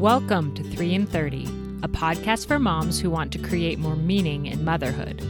Welcome 0.00 0.54
to 0.54 0.62
3 0.62 0.94
in 0.94 1.06
30, 1.06 1.44
a 1.82 1.88
podcast 1.88 2.48
for 2.48 2.58
moms 2.58 2.98
who 2.98 3.10
want 3.10 3.30
to 3.32 3.38
create 3.38 3.78
more 3.78 3.96
meaning 3.96 4.46
in 4.46 4.64
motherhood. 4.64 5.20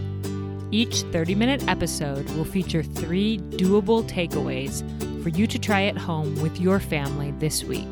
Each 0.71 1.03
30 1.03 1.35
minute 1.35 1.67
episode 1.67 2.31
will 2.37 2.45
feature 2.45 2.85
three 2.85 3.39
doable 3.39 4.09
takeaways 4.09 4.85
for 5.25 5.31
you 5.31 5.49
to 5.49 5.59
try 5.59 5.87
at 5.87 5.99
home 5.99 6.41
with 6.41 6.61
your 6.61 6.79
family 6.79 7.33
this 7.41 7.65
week. 7.65 7.89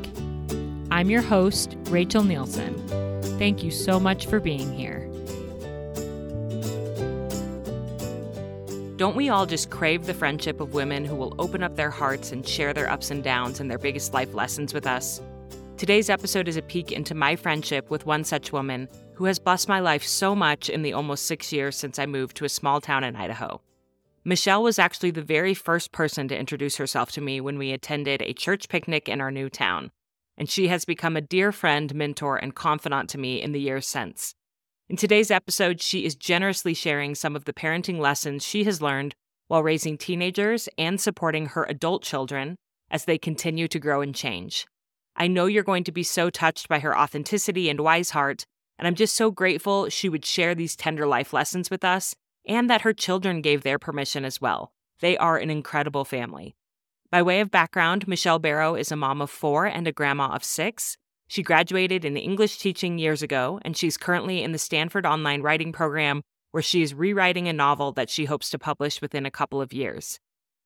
I'm 0.93 1.11
your 1.11 1.21
host, 1.21 1.77
Rachel 1.88 2.23
Nielsen. 2.23 2.77
Thank 3.41 3.65
you 3.65 3.73
so 3.73 3.99
much 3.99 4.27
for 4.27 4.38
being 4.38 4.73
here. 4.73 5.01
Don't 8.99 9.16
we 9.16 9.30
all 9.30 9.47
just 9.47 9.69
crave 9.69 10.07
the 10.07 10.15
friendship 10.15 10.60
of 10.60 10.74
women 10.74 11.05
who 11.05 11.16
will 11.16 11.35
open 11.41 11.65
up 11.65 11.74
their 11.74 11.91
hearts 11.91 12.30
and 12.30 12.47
share 12.47 12.73
their 12.73 12.88
ups 12.88 13.10
and 13.10 13.24
downs 13.24 13.59
and 13.59 13.69
their 13.69 13.79
biggest 13.79 14.15
life 14.15 14.33
lessons 14.33 14.73
with 14.73 14.87
us? 14.87 15.21
Today's 15.78 16.10
episode 16.10 16.48
is 16.48 16.56
a 16.56 16.62
peek 16.62 16.91
into 16.91 17.14
my 17.14 17.37
friendship 17.37 17.88
with 17.88 18.05
one 18.05 18.24
such 18.24 18.52
woman 18.52 18.88
who 19.15 19.26
has 19.26 19.38
blessed 19.38 19.68
my 19.68 19.79
life 19.79 20.02
so 20.02 20.35
much 20.35 20.68
in 20.68 20.82
the 20.82 20.93
almost 20.93 21.26
six 21.26 21.52
years 21.52 21.76
since 21.76 22.01
I 22.01 22.07
moved 22.07 22.37
to 22.38 22.45
a 22.45 22.48
small 22.48 22.80
town 22.80 23.04
in 23.04 23.15
Idaho. 23.15 23.60
Michelle 24.24 24.65
was 24.65 24.80
actually 24.80 25.12
the 25.12 25.23
very 25.23 25.54
first 25.54 25.93
person 25.93 26.26
to 26.29 26.37
introduce 26.37 26.79
herself 26.79 27.12
to 27.12 27.20
me 27.20 27.40
when 27.40 27.59
we 27.59 27.70
attended 27.70 28.23
a 28.23 28.32
church 28.32 28.68
picnic 28.68 29.09
in 29.09 29.20
our 29.20 29.30
new 29.30 29.48
town, 29.48 29.93
and 30.37 30.51
she 30.51 30.66
has 30.66 30.85
become 30.85 31.16
a 31.16 31.20
dear 31.20 31.52
friend, 31.52 31.95
mentor, 31.95 32.37
and 32.37 32.57
confidant 32.57 33.09
to 33.10 33.18
me 33.18 33.40
in 33.40 33.52
the 33.52 33.60
years 33.60 33.87
since. 33.87 34.35
In 34.88 34.96
today's 34.96 35.30
episode, 35.30 35.80
she 35.80 36.04
is 36.04 36.16
generously 36.16 36.74
sharing 36.74 37.15
some 37.15 37.37
of 37.37 37.45
the 37.45 37.52
parenting 37.52 38.01
lessons 38.01 38.45
she 38.45 38.65
has 38.65 38.82
learned 38.82 39.15
while 39.46 39.63
raising 39.63 39.96
teenagers 39.96 40.68
and 40.76 41.01
supporting 41.01 41.46
her 41.46 41.65
adult 41.68 42.02
children 42.02 42.57
as 42.90 43.04
they 43.04 43.16
continue 43.16 43.68
to 43.68 43.79
grow 43.79 44.01
and 44.01 44.16
change. 44.16 44.66
I 45.21 45.27
know 45.27 45.47
you're 45.47 45.65
going 45.65 45.83
to 45.83 45.93
be 45.93 46.05
so 46.05 46.30
touched 46.30 46.69
by 46.69 46.79
her 46.79 46.97
authenticity 46.97 47.69
and 47.69 47.80
wise 47.80 48.11
heart, 48.11 48.47
and 48.79 48.87
I'm 48.87 48.95
just 48.95 49.16
so 49.16 49.33
grateful 49.33 49.88
she 49.88 50.09
would 50.09 50.25
share 50.25 50.55
these 50.55 50.77
tender 50.77 51.09
life 51.09 51.33
lessons 51.33 51.71
with 51.71 51.85
us 51.85 52.15
and 52.47 52.71
that 52.71 52.83
her 52.83 52.93
children 52.93 53.43
gave 53.43 53.63
their 53.63 53.80
permission 53.80 54.25
as 54.25 54.41
well. 54.41 54.71
They 55.01 55.19
are 55.19 55.37
an 55.37 55.51
incredible 55.51 56.05
family. 56.05 56.55
By 57.10 57.23
way 57.23 57.41
of 57.41 57.51
background, 57.51 58.07
Michelle 58.07 58.38
Barrow 58.38 58.77
is 58.77 58.93
a 58.93 58.97
mom 58.97 59.21
of 59.21 59.29
four 59.29 59.66
and 59.66 59.88
a 59.88 59.93
grandma 59.93 60.29
of 60.29 60.45
six. 60.45 60.97
She 61.27 61.43
graduated 61.43 62.05
in 62.05 62.16
English 62.16 62.59
teaching 62.59 62.99
years 62.99 63.21
ago, 63.21 63.59
and 63.63 63.77
she's 63.77 63.97
currently 63.97 64.43
in 64.43 64.53
the 64.53 64.59
Stanford 64.59 65.05
Online 65.05 65.43
Writing 65.43 65.72
Program, 65.72 66.22
where 66.53 66.62
she 66.62 66.81
is 66.81 66.94
rewriting 66.94 67.49
a 67.49 67.53
novel 67.53 67.91
that 67.93 68.09
she 68.09 68.27
hopes 68.27 68.50
to 68.50 68.59
publish 68.59 69.03
within 69.03 69.27
a 69.27 69.32
couple 69.32 69.60
of 69.60 69.72
years. 69.72 70.21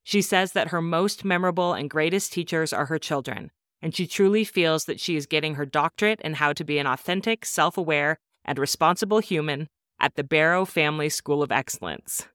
She 0.04 0.20
says 0.20 0.52
that 0.52 0.68
her 0.68 0.82
most 0.82 1.24
memorable 1.24 1.72
and 1.72 1.88
greatest 1.88 2.32
teachers 2.32 2.72
are 2.72 2.86
her 2.86 2.98
children, 2.98 3.50
and 3.82 3.94
she 3.94 4.06
truly 4.06 4.44
feels 4.44 4.84
that 4.84 5.00
she 5.00 5.16
is 5.16 5.26
getting 5.26 5.56
her 5.56 5.66
doctorate 5.66 6.20
in 6.22 6.34
how 6.34 6.52
to 6.52 6.64
be 6.64 6.78
an 6.78 6.86
authentic, 6.86 7.44
self 7.44 7.76
aware, 7.76 8.18
and 8.44 8.58
responsible 8.58 9.18
human 9.18 9.68
at 9.98 10.14
the 10.14 10.24
Barrow 10.24 10.64
Family 10.64 11.08
School 11.08 11.42
of 11.42 11.52
Excellence. 11.52 12.28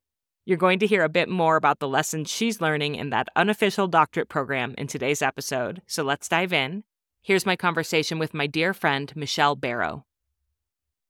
You're 0.45 0.57
going 0.57 0.79
to 0.79 0.87
hear 0.87 1.03
a 1.03 1.09
bit 1.09 1.27
more 1.27 1.55
about 1.55 1.79
the 1.79 1.87
lessons 1.87 2.29
she's 2.29 2.61
learning 2.61 2.95
in 2.95 3.09
that 3.09 3.27
unofficial 3.35 3.87
doctorate 3.87 4.29
program 4.29 4.75
in 4.77 4.87
today's 4.87 5.21
episode, 5.21 5.81
so 5.87 6.03
let's 6.03 6.29
dive 6.29 6.53
in. 6.53 6.83
Here's 7.21 7.45
my 7.45 7.55
conversation 7.55 8.19
with 8.19 8.33
my 8.33 8.47
dear 8.47 8.73
friend, 8.73 9.11
Michelle 9.15 9.55
Barrow. 9.55 10.05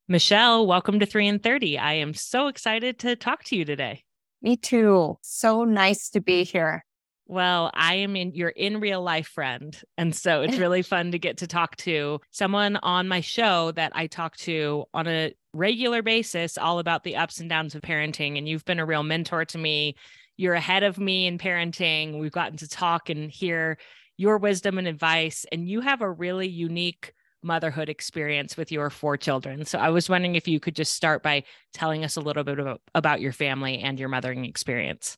Michelle, 0.07 0.65
welcome 0.65 0.99
to 0.99 1.05
3 1.05 1.27
in 1.27 1.39
30. 1.39 1.77
I 1.77 1.93
am 1.93 2.13
so 2.13 2.47
excited 2.47 2.97
to 2.99 3.15
talk 3.15 3.43
to 3.45 3.55
you 3.55 3.65
today. 3.65 4.03
Me 4.41 4.55
too. 4.55 5.17
So 5.21 5.63
nice 5.63 6.09
to 6.09 6.21
be 6.21 6.43
here. 6.43 6.86
Well, 7.29 7.71
I 7.73 7.95
am 7.95 8.15
in 8.15 8.33
your 8.33 8.49
in 8.49 8.79
real 8.79 9.01
life 9.01 9.27
friend. 9.27 9.77
And 9.97 10.15
so 10.15 10.41
it's 10.41 10.57
really 10.57 10.81
fun 10.83 11.11
to 11.11 11.19
get 11.19 11.37
to 11.37 11.47
talk 11.47 11.75
to 11.77 12.21
someone 12.31 12.77
on 12.77 13.09
my 13.09 13.19
show 13.19 13.71
that 13.73 13.91
I 13.93 14.07
talk 14.07 14.37
to 14.37 14.85
on 14.93 15.07
a 15.07 15.33
regular 15.53 16.01
basis, 16.01 16.57
all 16.57 16.79
about 16.79 17.03
the 17.03 17.17
ups 17.17 17.41
and 17.41 17.49
downs 17.49 17.75
of 17.75 17.81
parenting. 17.81 18.37
And 18.37 18.47
you've 18.47 18.63
been 18.63 18.79
a 18.79 18.85
real 18.85 19.03
mentor 19.03 19.43
to 19.43 19.57
me. 19.57 19.95
You're 20.37 20.53
ahead 20.53 20.83
of 20.83 20.97
me 20.97 21.27
in 21.27 21.37
parenting. 21.37 22.19
We've 22.19 22.31
gotten 22.31 22.57
to 22.57 22.69
talk 22.69 23.09
and 23.09 23.29
hear 23.29 23.77
your 24.15 24.37
wisdom 24.37 24.77
and 24.77 24.87
advice. 24.87 25.45
And 25.51 25.67
you 25.67 25.81
have 25.81 26.01
a 26.01 26.09
really 26.09 26.47
unique 26.47 27.13
motherhood 27.43 27.89
experience 27.89 28.55
with 28.55 28.71
your 28.71 28.89
four 28.89 29.17
children. 29.17 29.65
So 29.65 29.79
I 29.79 29.89
was 29.89 30.09
wondering 30.09 30.35
if 30.35 30.47
you 30.47 30.61
could 30.61 30.75
just 30.75 30.93
start 30.93 31.23
by 31.23 31.43
telling 31.73 32.05
us 32.05 32.15
a 32.15 32.21
little 32.21 32.43
bit 32.45 32.57
about, 32.57 32.81
about 32.95 33.19
your 33.19 33.33
family 33.33 33.79
and 33.79 33.99
your 33.99 34.09
mothering 34.09 34.45
experience. 34.45 35.17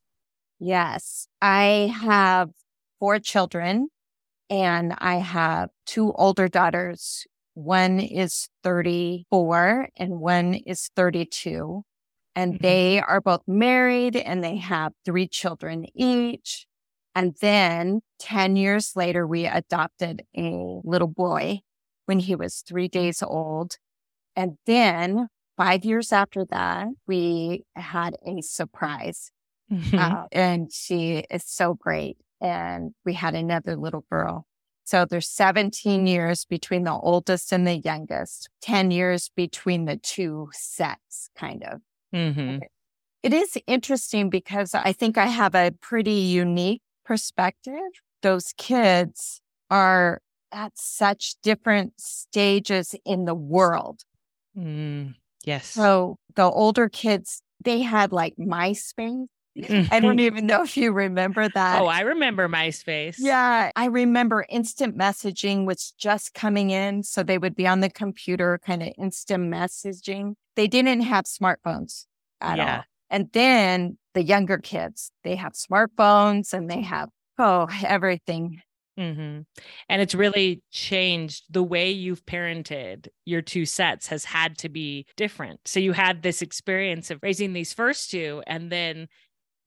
Yes, 0.60 1.28
I 1.42 1.94
have 2.02 2.50
four 3.00 3.20
children 3.20 3.88
and 4.50 4.94
I 4.98 5.16
have 5.16 5.70
two 5.86 6.12
older 6.14 6.48
daughters. 6.50 7.26
One 7.54 8.00
is 8.00 8.50
34 8.64 9.90
and 9.96 10.20
one 10.20 10.54
is 10.54 10.90
32. 10.96 11.84
And 12.36 12.54
mm-hmm. 12.54 12.62
they 12.62 13.02
are 13.02 13.22
both 13.22 13.42
married 13.48 14.16
and 14.18 14.44
they 14.44 14.58
have 14.58 14.92
three 15.06 15.28
children 15.28 15.86
each. 15.96 16.66
And 17.16 17.36
then 17.42 18.02
10 18.20 18.56
years 18.56 18.94
later, 18.96 19.26
we 19.26 19.46
adopted 19.46 20.24
a 20.38 20.80
little 20.84 21.08
boy 21.08 21.60
when 22.06 22.20
he 22.20 22.36
was 22.36 22.64
three 22.68 22.88
days 22.88 23.24
old. 23.24 23.78
And 24.36 24.58
then 24.66 25.28
five 25.58 25.86
years 25.86 26.12
after 26.12 26.46
that, 26.50 26.88
we 27.08 27.64
had 27.76 28.16
a 28.26 28.42
surprise. 28.42 29.32
Mm-hmm. 29.72 29.98
Uh, 29.98 30.24
and 30.32 30.72
she 30.72 31.26
is 31.30 31.44
so 31.46 31.74
great. 31.74 32.18
And 32.42 32.92
we 33.06 33.14
had 33.14 33.36
another 33.36 33.76
little 33.76 34.06
girl. 34.10 34.46
So 34.86 35.06
there's 35.06 35.30
17 35.30 36.08
years 36.08 36.46
between 36.46 36.84
the 36.84 36.94
oldest 36.94 37.52
and 37.52 37.68
the 37.68 37.78
youngest, 37.78 38.50
10 38.62 38.90
years 38.90 39.30
between 39.36 39.86
the 39.86 39.98
two 39.98 40.50
sets, 40.52 41.30
kind 41.36 41.64
of. 41.64 41.82
Mm-hmm. 42.14 42.64
It 43.22 43.34
is 43.34 43.56
interesting 43.68 44.32
because 44.32 44.74
I 44.74 44.94
think 44.94 45.18
I 45.18 45.28
have 45.28 45.54
a 45.54 45.72
pretty 45.80 46.12
unique 46.14 46.82
perspective. 47.06 47.74
Those 48.24 48.54
kids 48.58 49.42
are 49.70 50.22
at 50.52 50.72
such 50.76 51.36
different 51.44 52.00
stages 52.00 52.96
in 53.06 53.26
the 53.26 53.36
world. 53.36 54.02
Mm, 54.58 55.14
yes. 55.44 55.68
So 55.68 56.18
the 56.36 56.46
older 56.46 56.90
kids, 56.90 57.44
they 57.64 57.82
had 57.82 58.12
like 58.12 58.36
MySpace 58.40 59.28
I 59.92 60.00
don't 60.00 60.20
even 60.20 60.46
know 60.46 60.64
if 60.64 60.78
you 60.78 60.92
remember 60.92 61.48
that. 61.50 61.82
Oh, 61.82 61.88
I 61.88 62.02
remember 62.02 62.48
MySpace. 62.48 63.16
Yeah. 63.20 63.72
I 63.76 63.86
remember 63.86 64.46
instant 64.50 64.98
messaging 64.98 65.66
was 65.66 65.94
just 65.98 66.34
coming 66.34 66.72
in. 66.72 67.04
So 67.04 67.24
they 67.24 67.38
would 67.38 67.56
be 67.56 67.68
on 67.68 67.80
the 67.80 67.90
computer, 67.90 68.60
kind 68.66 68.84
of 68.84 68.90
instant 68.98 69.52
messaging. 69.52 70.36
They 70.56 70.68
didn't 70.68 71.02
have 71.02 71.26
smartphones 71.26 72.06
at 72.42 72.58
yeah. 72.58 72.78
all. 72.78 72.84
And 73.10 73.30
then 73.34 73.98
the 74.14 74.24
younger 74.24 74.58
kids, 74.58 75.12
they 75.24 75.36
have 75.36 75.54
smartphones 75.54 76.54
and 76.54 76.70
they 76.70 76.82
have, 76.82 77.10
oh, 77.38 77.68
everything. 77.84 78.62
Mm-hmm. 79.00 79.42
And 79.88 80.02
it's 80.02 80.14
really 80.14 80.62
changed 80.72 81.46
the 81.50 81.64
way 81.64 81.90
you've 81.90 82.26
parented 82.26 83.08
your 83.24 83.42
two 83.42 83.66
sets 83.66 84.08
has 84.08 84.26
had 84.26 84.58
to 84.58 84.70
be 84.70 85.06
different. 85.16 85.62
So 85.66 85.80
you 85.80 85.94
had 85.94 86.22
this 86.22 86.42
experience 86.42 87.10
of 87.10 87.20
raising 87.24 87.54
these 87.54 87.72
first 87.72 88.12
two, 88.12 88.44
and 88.46 88.70
then 88.70 89.08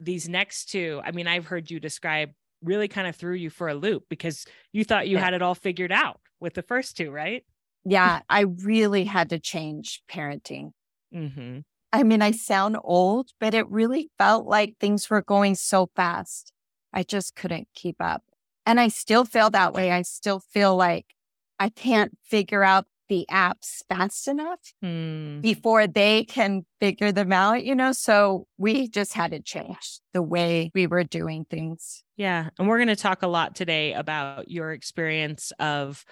these 0.02 0.28
next 0.28 0.66
two, 0.66 1.00
I 1.04 1.12
mean, 1.12 1.26
I've 1.26 1.46
heard 1.46 1.70
you 1.70 1.81
describe 1.81 2.31
really 2.62 2.88
kind 2.88 3.06
of 3.06 3.16
threw 3.16 3.34
you 3.34 3.50
for 3.50 3.69
a 3.69 3.75
loop 3.75 4.04
because 4.08 4.46
you 4.72 4.84
thought 4.84 5.08
you 5.08 5.16
yeah. 5.16 5.25
had 5.25 5.34
it 5.34 5.43
all 5.43 5.54
figured 5.54 5.93
out 5.93 6.20
with 6.40 6.54
the 6.54 6.62
first 6.62 6.96
two, 6.96 7.10
right? 7.10 7.44
Yeah, 7.84 8.20
I 8.28 8.43
really 8.43 9.04
had 9.04 9.31
to 9.31 9.38
change 9.38 10.02
parenting. 10.10 10.70
Mm-hmm. 11.14 11.60
I 11.93 12.02
mean, 12.04 12.22
I 12.22 12.31
sound 12.31 12.76
old, 12.82 13.31
but 13.40 13.54
it 13.54 13.69
really 13.69 14.10
felt 14.16 14.46
like 14.46 14.76
things 14.78 15.10
were 15.10 15.22
going 15.22 15.56
so 15.56 15.90
fast. 15.94 16.52
I 16.93 17.02
just 17.02 17.34
couldn't 17.34 17.69
keep 17.75 17.96
up. 18.00 18.22
And 18.64 18.78
I 18.78 18.88
still 18.88 19.25
feel 19.25 19.50
that 19.50 19.75
way. 19.75 19.90
I 19.90 20.02
still 20.02 20.40
feel 20.40 20.76
like 20.76 21.06
I 21.58 21.69
can't 21.69 22.16
figure 22.22 22.62
out 22.62 22.87
the 23.08 23.26
apps 23.31 23.82
fast 23.88 24.28
enough 24.28 24.60
mm. 24.82 25.40
before 25.40 25.87
they 25.87 26.25
can 26.25 26.64
figure 26.81 27.12
them 27.12 27.32
out, 27.32 27.64
you 27.64 27.75
know? 27.75 27.93
So 27.93 28.46
we 28.58 28.88
just 28.88 29.12
had 29.12 29.32
to 29.32 29.40
change 29.40 30.00
the 30.12 30.22
way 30.22 30.70
we 30.75 30.87
were 30.87 31.04
doing 31.04 31.44
things. 31.49 32.04
Yeah. 32.16 32.50
And 32.58 32.69
we're 32.69 32.78
going 32.78 32.88
to 32.88 32.96
talk 32.96 33.22
a 33.22 33.28
lot 33.28 33.54
today 33.54 33.93
about 33.93 34.50
your 34.50 34.72
experience 34.72 35.52
of 35.58 36.04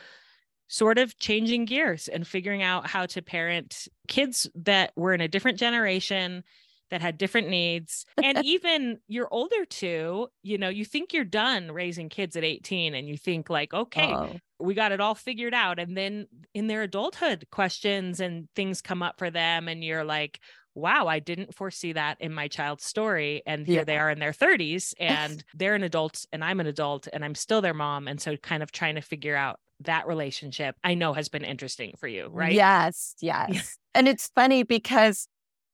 sort 0.69 0.98
of 0.98 1.19
changing 1.19 1.64
gears 1.64 2.06
and 2.06 2.26
figuring 2.26 2.62
out 2.62 2.87
how 2.87 3.04
to 3.04 3.22
parent 3.22 3.88
kids 4.06 4.48
that 4.54 4.92
were 4.96 5.12
in 5.12 5.20
a 5.20 5.28
different 5.28 5.58
generation 5.58 6.44
that 6.90 7.00
had 7.00 7.19
different 7.19 7.48
needs. 7.48 8.04
And 8.22 8.38
even 8.44 8.98
your 9.08 9.28
older 9.32 9.64
two, 9.64 10.28
you 10.42 10.58
know, 10.58 10.69
you 10.69 10.84
think 10.84 11.12
you're 11.12 11.25
done 11.25 11.72
raising 11.72 12.08
kids 12.08 12.37
at 12.37 12.44
18 12.44 12.94
and 12.94 13.08
you 13.08 13.16
think 13.16 13.50
like, 13.50 13.72
okay, 13.72 14.12
oh. 14.12 14.37
we 14.58 14.75
got 14.75 14.92
it 14.92 15.00
all 15.00 15.14
figured 15.14 15.54
out. 15.54 15.78
And 15.78 15.96
then 15.96 16.26
in 16.54 16.66
their 16.66 16.82
adulthood, 16.82 17.46
questions 17.50 18.20
and 18.20 18.48
things 18.54 18.82
come 18.82 19.02
up 19.02 19.19
for 19.19 19.31
them. 19.31 19.69
And 19.69 19.82
you're 19.82 20.04
like, 20.04 20.40
wow, 20.75 21.06
I 21.06 21.19
didn't 21.19 21.54
foresee 21.54 21.92
that 21.92 22.20
in 22.20 22.32
my 22.32 22.48
child's 22.48 22.84
story. 22.84 23.42
And 23.46 23.66
here 23.66 23.78
yeah. 23.78 23.84
they 23.84 23.98
are 23.98 24.10
in 24.10 24.19
their 24.19 24.32
30s 24.32 24.94
and 24.98 25.42
they're 25.54 25.75
an 25.75 25.82
adult 25.82 26.25
and 26.32 26.44
I'm 26.44 26.60
an 26.60 26.66
adult 26.66 27.08
and 27.12 27.25
I'm 27.25 27.34
still 27.34 27.60
their 27.60 27.75
mom. 27.75 28.08
And 28.08 28.20
so 28.20 28.37
kind 28.37 28.62
of 28.62 28.72
trying 28.72 28.94
to 28.94 29.00
figure 29.00 29.37
out 29.37 29.58
that 29.81 30.06
relationship 30.06 30.76
I 30.84 30.94
know 30.94 31.14
has 31.14 31.28
been 31.28 31.44
interesting 31.44 31.94
for 31.98 32.06
you, 32.06 32.28
right? 32.31 32.52
Yes, 32.52 33.14
yes. 33.20 33.78
and 33.94 34.08
it's 34.08 34.31
funny 34.34 34.62
because 34.62 35.26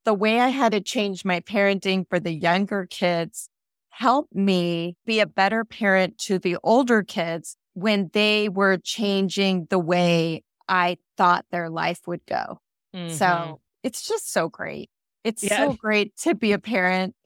the 0.07 0.15
way 0.15 0.41
I 0.41 0.49
had 0.49 0.73
to 0.73 0.81
change 0.81 1.25
my 1.25 1.41
parenting 1.41 2.09
for 2.09 2.19
the 2.19 2.33
younger 2.33 2.87
kids 2.89 3.51
helped 3.91 4.35
me 4.35 4.97
be 5.05 5.21
a 5.21 5.27
better 5.27 5.65
parent 5.65 6.17
to 6.19 6.39
the 6.39 6.57
older 6.63 7.03
kids 7.03 7.57
when 7.75 8.09
they 8.13 8.49
were 8.49 8.79
changing 8.79 9.67
the 9.69 9.81
way 9.81 10.45
I 10.69 10.99
thought 11.17 11.45
their 11.51 11.69
life 11.69 12.01
would 12.07 12.25
go. 12.25 12.61
Mm-hmm. 12.95 13.15
So 13.15 13.61
it's 13.83 14.07
just 14.07 14.33
so 14.33 14.49
great. 14.49 14.91
It's 15.25 15.43
yeah. 15.43 15.57
so 15.57 15.73
great 15.73 16.17
to 16.19 16.37
be 16.37 16.53
a 16.53 16.59
parent 16.59 17.17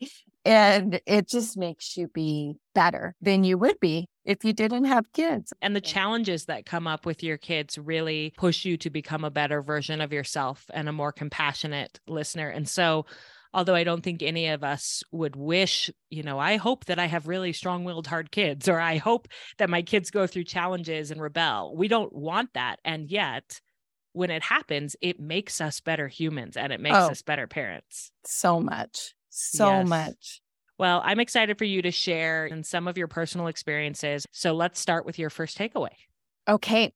and 0.47 1.01
it 1.07 1.29
just 1.29 1.59
makes 1.59 1.99
you 1.99 2.09
be 2.09 2.55
better 2.75 3.15
than 3.21 3.45
you 3.45 3.59
would 3.59 3.79
be 3.79 4.09
if 4.25 4.45
you 4.45 4.53
didn't 4.53 4.85
have 4.85 5.13
kids. 5.13 5.53
And 5.63 5.75
the 5.75 5.81
challenges 5.81 6.47
that 6.47 6.67
come 6.67 6.87
up 6.87 7.07
with 7.07 7.23
your 7.23 7.37
kids 7.37 7.79
really 7.79 8.33
push 8.37 8.65
you 8.65 8.77
to 8.79 8.91
become 8.91 9.25
a 9.25 9.31
better 9.31 9.63
version 9.63 10.01
of 10.01 10.13
yourself 10.13 10.67
and 10.73 10.89
a 10.89 10.93
more 10.93 11.13
compassionate 11.13 12.01
listener. 12.07 12.49
And 12.49 12.69
so, 12.69 13.07
although 13.53 13.75
I 13.75 13.85
don't 13.85 14.03
think 14.03 14.23
any 14.23 14.49
of 14.49 14.63
us 14.63 15.03
would 15.11 15.37
wish, 15.37 15.91
you 16.11 16.23
know, 16.23 16.39
I 16.39 16.57
hope 16.57 16.85
that 16.87 16.99
I 16.99 17.07
have 17.07 17.27
really 17.27 17.53
strong 17.53 17.85
willed, 17.85 18.07
hard 18.07 18.31
kids, 18.31 18.69
or 18.69 18.81
I 18.81 18.99
hope 18.99 19.29
that 19.59 19.71
my 19.71 19.83
kids 19.83 20.11
go 20.11 20.27
through 20.27 20.45
challenges 20.45 21.11
and 21.11 21.21
rebel. 21.21 21.75
We 21.77 21.89
don't 21.89 22.13
want 22.13 22.51
that. 22.55 22.79
And 22.85 23.11
yet, 23.11 23.61
when 24.13 24.31
it 24.31 24.43
happens, 24.43 24.97
it 25.01 25.21
makes 25.21 25.61
us 25.61 25.81
better 25.81 26.09
humans 26.09 26.57
and 26.57 26.73
it 26.73 26.81
makes 26.81 26.97
oh, 26.97 27.11
us 27.11 27.23
better 27.23 27.47
parents. 27.47 28.11
So 28.25 28.61
much. 28.61 29.15
So 29.31 29.71
yes. 29.71 29.89
much. 29.89 30.41
Well, 30.81 31.03
I'm 31.05 31.21
excited 31.21 31.59
for 31.59 31.67
you 31.67 31.83
to 31.83 31.91
share 31.91 32.47
in 32.47 32.65
some 32.65 32.89
of 32.89 32.97
your 32.97 33.07
personal 33.07 33.49
experiences. 33.49 34.25
So 34.33 34.55
let's 34.55 34.81
start 34.81 35.05
with 35.05 35.19
your 35.19 35.29
first 35.29 35.59
takeaway. 35.59 35.91
Okay. 36.49 36.95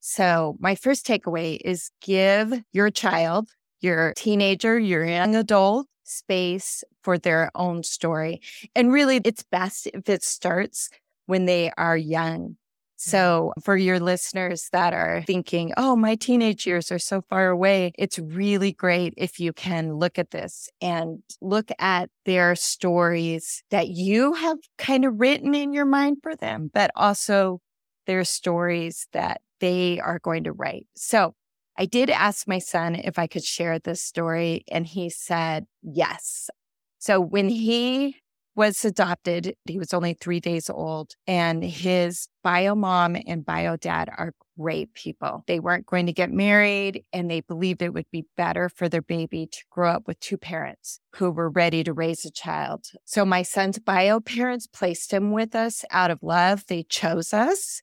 So, 0.00 0.56
my 0.60 0.74
first 0.74 1.06
takeaway 1.06 1.58
is 1.64 1.90
give 2.02 2.52
your 2.72 2.90
child, 2.90 3.48
your 3.80 4.12
teenager, 4.18 4.78
your 4.78 5.06
young 5.06 5.34
adult 5.34 5.86
space 6.04 6.84
for 7.02 7.16
their 7.16 7.50
own 7.54 7.84
story. 7.84 8.42
And 8.76 8.92
really, 8.92 9.18
it's 9.24 9.44
best 9.44 9.86
if 9.94 10.10
it 10.10 10.22
starts 10.22 10.90
when 11.24 11.46
they 11.46 11.72
are 11.78 11.96
young. 11.96 12.58
Mm-hmm. 13.02 13.10
So, 13.10 13.52
for 13.62 13.76
your 13.76 13.98
listeners 13.98 14.68
that 14.72 14.94
are 14.94 15.24
thinking, 15.26 15.72
oh, 15.76 15.96
my 15.96 16.14
teenage 16.14 16.66
years 16.66 16.92
are 16.92 16.98
so 17.00 17.20
far 17.22 17.48
away, 17.48 17.92
it's 17.98 18.18
really 18.18 18.72
great 18.72 19.14
if 19.16 19.40
you 19.40 19.52
can 19.52 19.94
look 19.94 20.18
at 20.18 20.30
this 20.30 20.68
and 20.80 21.20
look 21.40 21.70
at 21.80 22.10
their 22.26 22.54
stories 22.54 23.64
that 23.70 23.88
you 23.88 24.34
have 24.34 24.58
kind 24.78 25.04
of 25.04 25.18
written 25.18 25.54
in 25.54 25.72
your 25.72 25.84
mind 25.84 26.18
for 26.22 26.36
them, 26.36 26.70
but 26.72 26.92
also 26.94 27.60
their 28.06 28.24
stories 28.24 29.08
that 29.12 29.40
they 29.60 29.98
are 29.98 30.20
going 30.20 30.44
to 30.44 30.52
write. 30.52 30.86
So, 30.94 31.34
I 31.76 31.86
did 31.86 32.08
ask 32.08 32.46
my 32.46 32.58
son 32.60 32.94
if 32.94 33.18
I 33.18 33.26
could 33.26 33.44
share 33.44 33.80
this 33.80 34.02
story, 34.02 34.64
and 34.70 34.86
he 34.86 35.10
said 35.10 35.66
yes. 35.82 36.50
So, 36.98 37.20
when 37.20 37.48
he 37.48 38.21
was 38.54 38.84
adopted. 38.84 39.54
He 39.66 39.78
was 39.78 39.94
only 39.94 40.14
three 40.14 40.40
days 40.40 40.68
old, 40.68 41.14
and 41.26 41.62
his 41.64 42.28
bio 42.42 42.74
mom 42.74 43.16
and 43.26 43.44
bio 43.44 43.76
dad 43.76 44.10
are 44.16 44.34
great 44.58 44.92
people. 44.94 45.44
They 45.46 45.60
weren't 45.60 45.86
going 45.86 46.06
to 46.06 46.12
get 46.12 46.30
married, 46.30 47.04
and 47.12 47.30
they 47.30 47.40
believed 47.40 47.82
it 47.82 47.94
would 47.94 48.10
be 48.10 48.26
better 48.36 48.68
for 48.68 48.88
their 48.88 49.02
baby 49.02 49.48
to 49.50 49.58
grow 49.70 49.90
up 49.90 50.06
with 50.06 50.20
two 50.20 50.36
parents 50.36 51.00
who 51.16 51.30
were 51.30 51.50
ready 51.50 51.82
to 51.84 51.92
raise 51.92 52.24
a 52.24 52.30
child. 52.30 52.86
So, 53.04 53.24
my 53.24 53.42
son's 53.42 53.78
bio 53.78 54.20
parents 54.20 54.66
placed 54.66 55.12
him 55.12 55.32
with 55.32 55.54
us 55.54 55.84
out 55.90 56.10
of 56.10 56.22
love. 56.22 56.64
They 56.68 56.82
chose 56.84 57.32
us, 57.32 57.82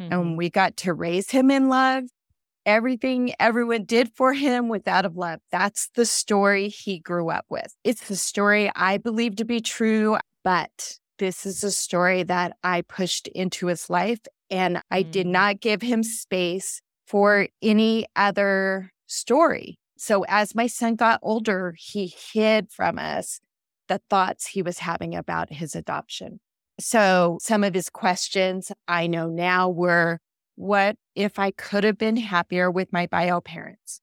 mm-hmm. 0.00 0.12
and 0.12 0.38
we 0.38 0.50
got 0.50 0.76
to 0.78 0.92
raise 0.92 1.30
him 1.30 1.50
in 1.50 1.68
love 1.68 2.04
everything 2.68 3.32
everyone 3.40 3.84
did 3.84 4.12
for 4.14 4.34
him 4.34 4.68
with 4.68 4.86
out 4.86 5.06
of 5.06 5.16
love. 5.16 5.40
That's 5.50 5.88
the 5.94 6.04
story 6.04 6.68
he 6.68 6.98
grew 6.98 7.30
up 7.30 7.46
with. 7.48 7.74
It's 7.82 8.06
the 8.08 8.16
story 8.16 8.70
I 8.76 8.98
believe 8.98 9.36
to 9.36 9.46
be 9.46 9.60
true, 9.60 10.18
but 10.44 10.98
this 11.18 11.46
is 11.46 11.64
a 11.64 11.70
story 11.70 12.24
that 12.24 12.58
I 12.62 12.82
pushed 12.82 13.26
into 13.28 13.68
his 13.68 13.88
life 13.88 14.20
and 14.50 14.82
I 14.90 15.02
did 15.02 15.26
mm. 15.26 15.30
not 15.30 15.60
give 15.60 15.80
him 15.80 16.02
space 16.02 16.82
for 17.06 17.48
any 17.62 18.04
other 18.14 18.92
story. 19.06 19.78
So 19.96 20.26
as 20.28 20.54
my 20.54 20.66
son 20.66 20.94
got 20.94 21.20
older, 21.22 21.74
he 21.78 22.14
hid 22.32 22.70
from 22.70 22.98
us 22.98 23.40
the 23.88 24.02
thoughts 24.10 24.46
he 24.46 24.60
was 24.60 24.80
having 24.80 25.14
about 25.14 25.50
his 25.50 25.74
adoption. 25.74 26.38
So 26.78 27.38
some 27.40 27.64
of 27.64 27.72
his 27.72 27.88
questions 27.88 28.70
I 28.86 29.06
know 29.06 29.28
now 29.28 29.70
were 29.70 30.20
what 30.58 30.96
if 31.14 31.38
I 31.38 31.52
could 31.52 31.84
have 31.84 31.96
been 31.96 32.16
happier 32.16 32.68
with 32.68 32.92
my 32.92 33.06
bio 33.06 33.40
parents? 33.40 34.00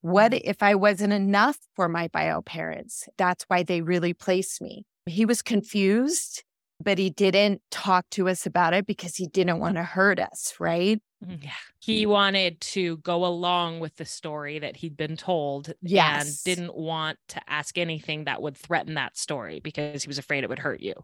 What 0.00 0.32
mm. 0.32 0.40
if 0.42 0.62
I 0.62 0.74
wasn't 0.74 1.12
enough 1.12 1.58
for 1.76 1.86
my 1.86 2.08
bio 2.08 2.40
parents? 2.40 3.06
That's 3.18 3.44
why 3.48 3.62
they 3.62 3.82
really 3.82 4.14
placed 4.14 4.62
me. 4.62 4.86
He 5.04 5.26
was 5.26 5.42
confused, 5.42 6.44
but 6.82 6.96
he 6.96 7.10
didn't 7.10 7.60
talk 7.70 8.06
to 8.12 8.28
us 8.28 8.46
about 8.46 8.72
it 8.72 8.86
because 8.86 9.16
he 9.16 9.26
didn't 9.26 9.58
want 9.58 9.76
to 9.76 9.82
hurt 9.82 10.18
us, 10.18 10.54
right? 10.58 10.98
Mm, 11.22 11.44
yeah. 11.44 11.50
He 11.78 12.06
wanted 12.06 12.58
to 12.62 12.96
go 12.98 13.26
along 13.26 13.80
with 13.80 13.96
the 13.96 14.06
story 14.06 14.58
that 14.60 14.76
he'd 14.76 14.96
been 14.96 15.16
told 15.16 15.74
yes. 15.82 16.24
and 16.24 16.56
didn't 16.56 16.74
want 16.74 17.18
to 17.28 17.40
ask 17.48 17.76
anything 17.76 18.24
that 18.24 18.40
would 18.40 18.56
threaten 18.56 18.94
that 18.94 19.18
story 19.18 19.60
because 19.60 20.04
he 20.04 20.08
was 20.08 20.18
afraid 20.18 20.42
it 20.42 20.48
would 20.48 20.58
hurt 20.58 20.80
you. 20.80 20.94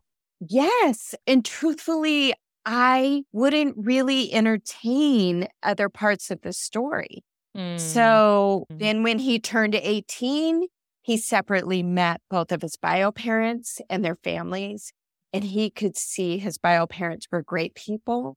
Yes. 0.41 1.15
And 1.27 1.45
truthfully, 1.45 2.35
I 2.67 3.25
wouldn't 3.33 3.77
really 3.77 4.33
entertain 4.33 5.49
other 5.63 5.89
parts 5.89 6.31
of 6.31 6.41
the 6.43 6.53
story. 6.53 7.25
Mm. 7.56 7.79
So 7.79 8.67
mm. 8.71 8.79
then 8.79 9.03
when 9.03 9.19
he 9.19 9.39
turned 9.39 9.75
18, 9.75 10.67
he 11.03 11.17
separately 11.17 11.83
met 11.83 12.21
both 12.31 12.51
of 12.51 12.63
his 12.63 12.77
bio 12.77 13.13
parents 13.13 13.81
and 13.91 14.05
their 14.05 14.17
families, 14.17 14.93
and 15.33 15.44
he 15.44 15.71
could 15.71 15.97
see 15.97 16.39
his 16.39 16.59
bio 16.59 16.87
parents 16.87 17.27
were 17.31 17.43
great 17.43 17.75
people. 17.75 18.37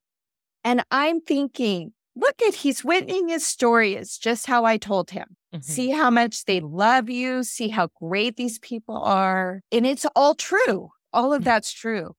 And 0.63 0.83
I'm 0.91 1.21
thinking, 1.21 1.93
look 2.15 2.41
at 2.41 2.55
he's 2.55 2.83
witnessing 2.83 3.29
his 3.29 3.45
story 3.45 3.95
is 3.95 4.17
just 4.17 4.47
how 4.47 4.65
I 4.65 4.77
told 4.77 5.11
him. 5.11 5.37
Mm-hmm. 5.55 5.61
See 5.61 5.91
how 5.91 6.09
much 6.09 6.43
they 6.43 6.59
love 6.59 7.09
you, 7.09 7.43
see 7.43 7.69
how 7.69 7.87
great 8.01 8.35
these 8.35 8.59
people 8.59 8.97
are. 8.97 9.61
And 9.71 9.87
it's 9.87 10.05
all 10.15 10.35
true. 10.35 10.89
All 11.13 11.33
of 11.33 11.43
mm. 11.43 11.45
that's 11.45 11.71
true 11.71 12.15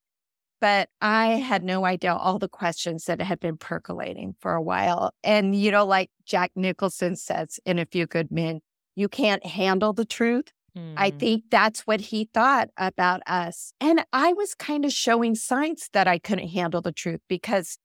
but 0.61 0.88
I 1.00 1.27
had 1.37 1.62
no 1.62 1.85
idea 1.85 2.15
all 2.15 2.38
the 2.38 2.49
questions 2.49 3.05
that 3.05 3.21
had 3.21 3.41
been 3.41 3.57
percolating 3.57 4.35
for 4.41 4.55
a 4.55 4.62
while. 4.62 5.12
And, 5.23 5.55
you 5.55 5.71
know, 5.71 5.85
like 5.85 6.11
Jack 6.25 6.53
Nicholson 6.57 7.17
says 7.17 7.61
in 7.65 7.79
A 7.79 7.87
Few 7.87 8.07
Good 8.07 8.31
Men, 8.31 8.61
you 8.97 9.09
can't 9.09 9.45
handle 9.45 9.93
the 9.93 10.05
truth. 10.05 10.53
Mm. 10.77 10.95
I 10.97 11.11
think 11.11 11.45
that's 11.50 11.87
what 11.87 12.00
he 12.00 12.29
thought 12.33 12.69
about 12.77 13.23
us. 13.27 13.73
And 13.81 14.05
I 14.12 14.33
was 14.33 14.55
kind 14.55 14.85
of 14.85 14.93
showing 14.93 15.35
signs 15.35 15.88
that 15.93 16.09
I 16.09 16.19
couldn't 16.19 16.49
handle 16.49 16.81
the 16.81 16.93
truth 16.93 17.21
because 17.29 17.79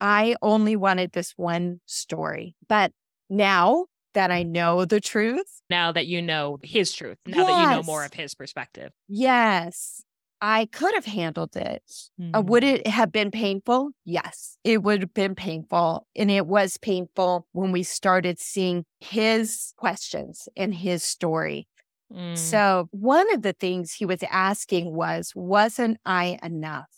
I 0.00 0.36
only 0.42 0.76
wanted 0.76 1.12
this 1.12 1.34
one 1.36 1.80
story. 1.86 2.56
But 2.68 2.92
now 3.28 3.86
that 4.14 4.30
I 4.30 4.42
know 4.42 4.84
the 4.84 5.00
truth, 5.00 5.62
now 5.70 5.92
that 5.92 6.06
you 6.06 6.20
know 6.20 6.58
his 6.62 6.92
truth, 6.92 7.18
now 7.26 7.38
yes. 7.38 7.46
that 7.46 7.60
you 7.60 7.76
know 7.76 7.82
more 7.82 8.04
of 8.04 8.12
his 8.12 8.34
perspective. 8.34 8.92
Yes. 9.08 10.02
I 10.40 10.66
could 10.66 10.94
have 10.94 11.04
handled 11.04 11.56
it. 11.56 11.82
Mm-hmm. 12.20 12.34
Uh, 12.34 12.40
would 12.40 12.64
it 12.64 12.86
have 12.86 13.12
been 13.12 13.30
painful? 13.30 13.90
Yes, 14.04 14.56
it 14.64 14.82
would 14.82 15.02
have 15.02 15.14
been 15.14 15.34
painful. 15.34 16.06
And 16.16 16.30
it 16.30 16.46
was 16.46 16.76
painful 16.76 17.46
when 17.52 17.72
we 17.72 17.82
started 17.82 18.38
seeing 18.38 18.84
his 19.00 19.72
questions 19.76 20.48
and 20.56 20.74
his 20.74 21.02
story. 21.02 21.68
Mm. 22.12 22.36
So, 22.36 22.88
one 22.90 23.32
of 23.32 23.42
the 23.42 23.52
things 23.52 23.92
he 23.92 24.06
was 24.06 24.22
asking 24.30 24.94
was, 24.94 25.32
Wasn't 25.34 25.98
I 26.04 26.38
enough? 26.42 26.88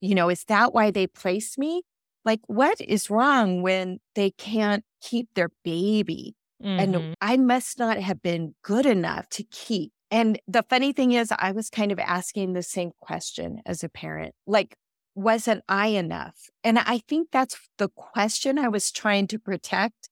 You 0.00 0.14
know, 0.14 0.28
is 0.28 0.44
that 0.44 0.74
why 0.74 0.90
they 0.90 1.06
placed 1.06 1.58
me? 1.58 1.82
Like, 2.24 2.40
what 2.48 2.80
is 2.80 3.08
wrong 3.08 3.62
when 3.62 3.98
they 4.14 4.30
can't 4.32 4.84
keep 5.00 5.28
their 5.34 5.50
baby? 5.64 6.34
Mm-hmm. 6.62 6.96
And 6.96 7.14
I 7.20 7.36
must 7.36 7.78
not 7.78 7.98
have 7.98 8.22
been 8.22 8.54
good 8.62 8.86
enough 8.86 9.28
to 9.30 9.44
keep 9.44 9.92
and 10.10 10.38
the 10.46 10.62
funny 10.62 10.92
thing 10.92 11.12
is, 11.12 11.32
I 11.36 11.52
was 11.52 11.70
kind 11.70 11.92
of 11.92 11.98
asking 11.98 12.52
the 12.52 12.62
same 12.62 12.92
question 13.00 13.60
as 13.66 13.82
a 13.82 13.88
parent 13.88 14.34
like, 14.46 14.76
wasn't 15.14 15.64
I 15.68 15.88
enough? 15.88 16.36
And 16.62 16.78
I 16.78 16.98
think 17.08 17.28
that's 17.32 17.56
the 17.78 17.88
question 17.88 18.58
I 18.58 18.68
was 18.68 18.92
trying 18.92 19.26
to 19.28 19.38
protect 19.38 20.10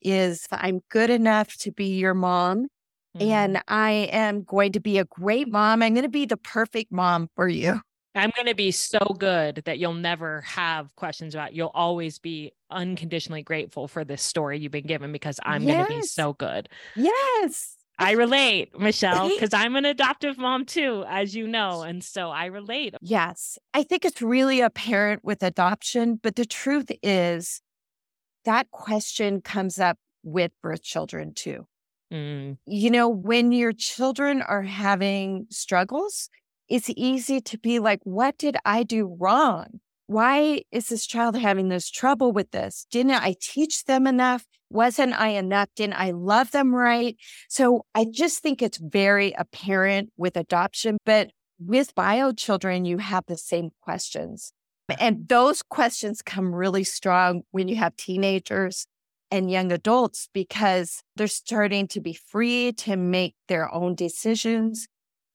is 0.00 0.46
I'm 0.52 0.80
good 0.90 1.10
enough 1.10 1.56
to 1.58 1.72
be 1.72 1.96
your 1.96 2.14
mom 2.14 2.68
mm-hmm. 3.16 3.28
and 3.28 3.62
I 3.68 4.08
am 4.12 4.44
going 4.44 4.72
to 4.72 4.80
be 4.80 4.98
a 4.98 5.04
great 5.04 5.50
mom. 5.50 5.82
I'm 5.82 5.94
going 5.94 6.04
to 6.04 6.08
be 6.08 6.26
the 6.26 6.36
perfect 6.36 6.92
mom 6.92 7.28
for 7.34 7.48
you. 7.48 7.80
I'm 8.14 8.30
going 8.36 8.46
to 8.46 8.54
be 8.54 8.70
so 8.70 9.00
good 9.18 9.62
that 9.64 9.80
you'll 9.80 9.94
never 9.94 10.42
have 10.42 10.94
questions 10.94 11.34
about. 11.34 11.52
You'll 11.52 11.72
always 11.74 12.20
be 12.20 12.52
unconditionally 12.70 13.42
grateful 13.42 13.88
for 13.88 14.04
this 14.04 14.22
story 14.22 14.60
you've 14.60 14.70
been 14.70 14.86
given 14.86 15.10
because 15.10 15.40
I'm 15.42 15.64
yes. 15.64 15.74
going 15.74 15.86
to 15.86 16.00
be 16.00 16.06
so 16.06 16.32
good. 16.32 16.68
Yes. 16.94 17.76
I 17.98 18.12
relate, 18.12 18.78
Michelle, 18.78 19.28
because 19.28 19.54
I'm 19.54 19.76
an 19.76 19.84
adoptive 19.84 20.36
mom 20.36 20.64
too, 20.64 21.04
as 21.08 21.34
you 21.34 21.46
know. 21.46 21.82
And 21.82 22.02
so 22.02 22.30
I 22.30 22.46
relate. 22.46 22.94
Yes. 23.00 23.58
I 23.72 23.82
think 23.84 24.04
it's 24.04 24.20
really 24.20 24.60
apparent 24.60 25.24
with 25.24 25.42
adoption, 25.42 26.18
but 26.22 26.36
the 26.36 26.44
truth 26.44 26.90
is 27.02 27.62
that 28.44 28.70
question 28.70 29.40
comes 29.40 29.78
up 29.78 29.98
with 30.22 30.50
birth 30.62 30.82
children 30.82 31.32
too. 31.34 31.66
Mm. 32.12 32.58
You 32.66 32.90
know, 32.90 33.08
when 33.08 33.52
your 33.52 33.72
children 33.72 34.42
are 34.42 34.62
having 34.62 35.46
struggles, 35.50 36.28
it's 36.68 36.90
easy 36.96 37.40
to 37.42 37.58
be 37.58 37.78
like, 37.78 38.00
what 38.04 38.38
did 38.38 38.56
I 38.64 38.82
do 38.82 39.16
wrong? 39.18 39.80
Why 40.06 40.62
is 40.70 40.88
this 40.88 41.06
child 41.06 41.36
having 41.36 41.68
this 41.68 41.90
trouble 41.90 42.32
with 42.32 42.50
this? 42.50 42.86
Didn't 42.90 43.12
I 43.12 43.34
teach 43.40 43.84
them 43.84 44.06
enough? 44.06 44.44
Wasn't 44.70 45.18
I 45.18 45.28
enough? 45.28 45.68
Didn't 45.76 46.00
I 46.00 46.10
love 46.10 46.50
them 46.50 46.74
right? 46.74 47.16
So 47.48 47.86
I 47.94 48.06
just 48.10 48.42
think 48.42 48.60
it's 48.60 48.78
very 48.78 49.32
apparent 49.38 50.10
with 50.16 50.36
adoption, 50.36 50.98
but 51.06 51.30
with 51.58 51.94
bio 51.94 52.32
children, 52.32 52.84
you 52.84 52.98
have 52.98 53.24
the 53.26 53.36
same 53.36 53.70
questions. 53.80 54.52
And 55.00 55.28
those 55.28 55.62
questions 55.62 56.20
come 56.20 56.54
really 56.54 56.84
strong 56.84 57.42
when 57.52 57.68
you 57.68 57.76
have 57.76 57.96
teenagers 57.96 58.86
and 59.30 59.50
young 59.50 59.72
adults 59.72 60.28
because 60.34 61.02
they're 61.16 61.26
starting 61.26 61.88
to 61.88 62.00
be 62.00 62.12
free 62.12 62.72
to 62.72 62.96
make 62.96 63.34
their 63.48 63.72
own 63.72 63.94
decisions. 63.94 64.86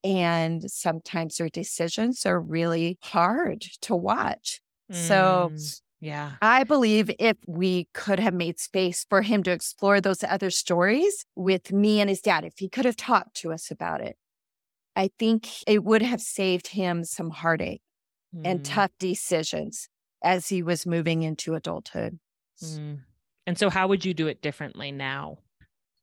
And 0.03 0.70
sometimes 0.72 1.38
their 1.38 1.50
decisions 1.50 2.25
are 2.25 2.39
really 2.39 2.98
hard 3.01 3.62
to 3.82 3.96
watch. 3.96 4.62
Mm, 4.91 4.96
so, 4.96 5.51
yeah, 6.00 6.34
I 6.41 6.63
believe 6.63 7.12
if 7.20 7.38
we 7.48 7.88
could 7.94 8.20
have 8.20 8.34
made 8.34 8.60
space 8.60 9.06
for 9.10 9.22
him 9.22 9.44
to 9.44 9.51
explore 9.51 10.00
those 10.00 10.24
other 10.24 10.50
stories 10.50 11.25
with 11.36 11.74
me 11.74 12.00
and 12.00 12.10
his 12.10 12.22
dad, 12.22 12.46
if 12.46 12.53
he 12.58 12.70
could 12.70 12.86
have 12.86 12.96
talked 12.96 13.36
to 13.38 13.51
us 13.51 13.70
about 13.70 14.01
it, 14.01 14.18
I 14.96 15.10
think 15.20 15.48
it 15.68 15.84
would 15.84 16.01
have 16.01 16.22
saved 16.22 16.68
him 16.68 17.03
some 17.03 17.29
heartache 17.29 17.82
mm. 18.36 18.41
and 18.46 18.63
tough 18.63 18.91
decisions 19.00 19.89
as 20.24 20.50
he 20.50 20.63
was 20.63 20.86
moving 20.86 21.24
into 21.24 21.56
adulthood. 21.56 22.20
Mm. 22.63 23.00
And 23.48 23.58
so, 23.58 23.70
how 23.70 23.88
would 23.88 24.06
you 24.06 24.13
do 24.13 24.27
it 24.27 24.41
differently 24.41 24.91
now? 24.91 25.39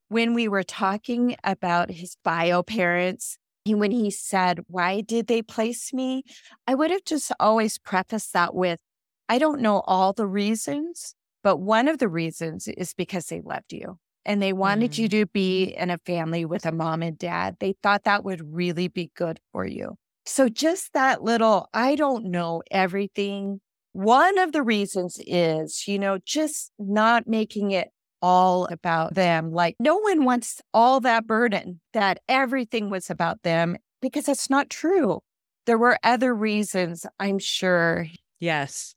When 0.08 0.34
we 0.34 0.48
were 0.48 0.62
talking 0.62 1.36
about 1.44 1.90
his 1.90 2.16
bio 2.24 2.62
parents, 2.62 3.38
when 3.74 3.90
he 3.90 4.10
said, 4.10 4.60
Why 4.68 5.00
did 5.00 5.26
they 5.26 5.42
place 5.42 5.92
me? 5.92 6.24
I 6.66 6.74
would 6.74 6.90
have 6.90 7.04
just 7.04 7.32
always 7.40 7.78
prefaced 7.78 8.32
that 8.32 8.54
with, 8.54 8.80
I 9.28 9.38
don't 9.38 9.60
know 9.60 9.80
all 9.86 10.12
the 10.12 10.26
reasons, 10.26 11.14
but 11.42 11.58
one 11.58 11.88
of 11.88 11.98
the 11.98 12.08
reasons 12.08 12.68
is 12.68 12.94
because 12.94 13.26
they 13.26 13.40
loved 13.40 13.72
you 13.72 13.98
and 14.24 14.42
they 14.42 14.52
wanted 14.52 14.92
mm. 14.92 14.98
you 14.98 15.08
to 15.08 15.26
be 15.26 15.64
in 15.64 15.90
a 15.90 15.98
family 15.98 16.44
with 16.44 16.66
a 16.66 16.72
mom 16.72 17.02
and 17.02 17.18
dad. 17.18 17.56
They 17.60 17.74
thought 17.82 18.04
that 18.04 18.24
would 18.24 18.54
really 18.54 18.88
be 18.88 19.10
good 19.16 19.40
for 19.52 19.66
you. 19.66 19.96
So, 20.26 20.48
just 20.48 20.92
that 20.92 21.22
little, 21.22 21.68
I 21.72 21.94
don't 21.94 22.26
know 22.26 22.62
everything. 22.70 23.60
One 23.92 24.38
of 24.38 24.52
the 24.52 24.62
reasons 24.62 25.20
is, 25.24 25.86
you 25.86 25.98
know, 25.98 26.18
just 26.24 26.72
not 26.78 27.28
making 27.28 27.70
it 27.70 27.88
all 28.26 28.66
about 28.72 29.14
them. 29.14 29.52
Like, 29.52 29.76
no 29.78 29.98
one 29.98 30.24
wants 30.24 30.60
all 30.74 30.98
that 31.02 31.28
burden 31.28 31.80
that 31.92 32.18
everything 32.28 32.90
was 32.90 33.08
about 33.08 33.40
them 33.44 33.76
because 34.02 34.24
that's 34.24 34.50
not 34.50 34.68
true. 34.68 35.20
There 35.66 35.78
were 35.78 35.96
other 36.02 36.34
reasons, 36.34 37.06
I'm 37.20 37.38
sure. 37.38 38.08
Yes. 38.38 38.94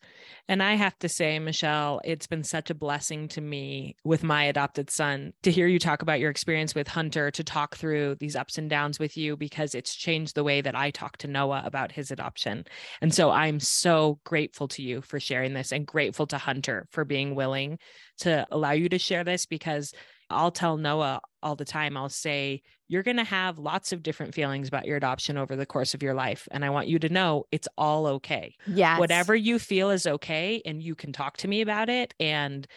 And 0.49 0.61
I 0.61 0.73
have 0.73 0.99
to 0.99 1.07
say, 1.07 1.39
Michelle, 1.39 2.01
it's 2.03 2.27
been 2.27 2.43
such 2.43 2.69
a 2.69 2.75
blessing 2.75 3.29
to 3.29 3.41
me 3.41 3.95
with 4.03 4.21
my 4.21 4.43
adopted 4.43 4.89
son 4.89 5.31
to 5.43 5.51
hear 5.51 5.65
you 5.65 5.79
talk 5.79 6.01
about 6.01 6.19
your 6.19 6.29
experience 6.29 6.75
with 6.75 6.89
Hunter, 6.89 7.31
to 7.31 7.43
talk 7.43 7.77
through 7.77 8.15
these 8.19 8.35
ups 8.35 8.57
and 8.57 8.69
downs 8.69 8.99
with 8.99 9.15
you, 9.15 9.37
because 9.37 9.75
it's 9.75 9.95
changed 9.95 10.35
the 10.35 10.43
way 10.43 10.59
that 10.59 10.75
I 10.75 10.91
talk 10.91 11.17
to 11.17 11.27
Noah 11.27 11.61
about 11.63 11.93
his 11.93 12.11
adoption. 12.11 12.65
And 13.01 13.13
so 13.13 13.29
I'm 13.29 13.61
so 13.61 14.19
grateful 14.25 14.67
to 14.69 14.81
you 14.81 15.01
for 15.01 15.21
sharing 15.21 15.53
this 15.53 15.71
and 15.71 15.85
grateful 15.87 16.27
to 16.27 16.37
Hunter 16.37 16.85
for 16.91 17.05
being 17.05 17.33
willing 17.33 17.79
to 18.19 18.45
allow 18.51 18.71
you 18.71 18.89
to 18.89 18.99
share 18.99 19.23
this 19.23 19.45
because 19.45 19.93
I'll 20.29 20.51
tell 20.51 20.77
Noah 20.77 21.21
all 21.41 21.55
the 21.55 21.65
time, 21.65 21.97
I'll 21.97 22.09
say, 22.09 22.61
you're 22.87 23.03
going 23.03 23.17
to 23.17 23.23
have 23.23 23.59
lots 23.59 23.91
of 23.91 24.03
different 24.03 24.33
feelings 24.33 24.67
about 24.67 24.85
your 24.85 24.97
adoption 24.97 25.37
over 25.37 25.55
the 25.55 25.65
course 25.65 25.93
of 25.93 26.03
your 26.03 26.13
life. 26.13 26.47
And 26.51 26.65
I 26.65 26.69
want 26.69 26.87
you 26.87 26.99
to 26.99 27.09
know 27.09 27.45
it's 27.51 27.67
all 27.77 28.07
okay. 28.07 28.55
Yeah. 28.67 28.99
Whatever 28.99 29.35
you 29.35 29.59
feel 29.59 29.89
is 29.89 30.07
okay. 30.07 30.61
And 30.65 30.81
you 30.81 30.95
can 30.95 31.13
talk 31.13 31.37
to 31.37 31.47
me 31.47 31.61
about 31.61 31.89
it. 31.89 32.13
And 32.19 32.67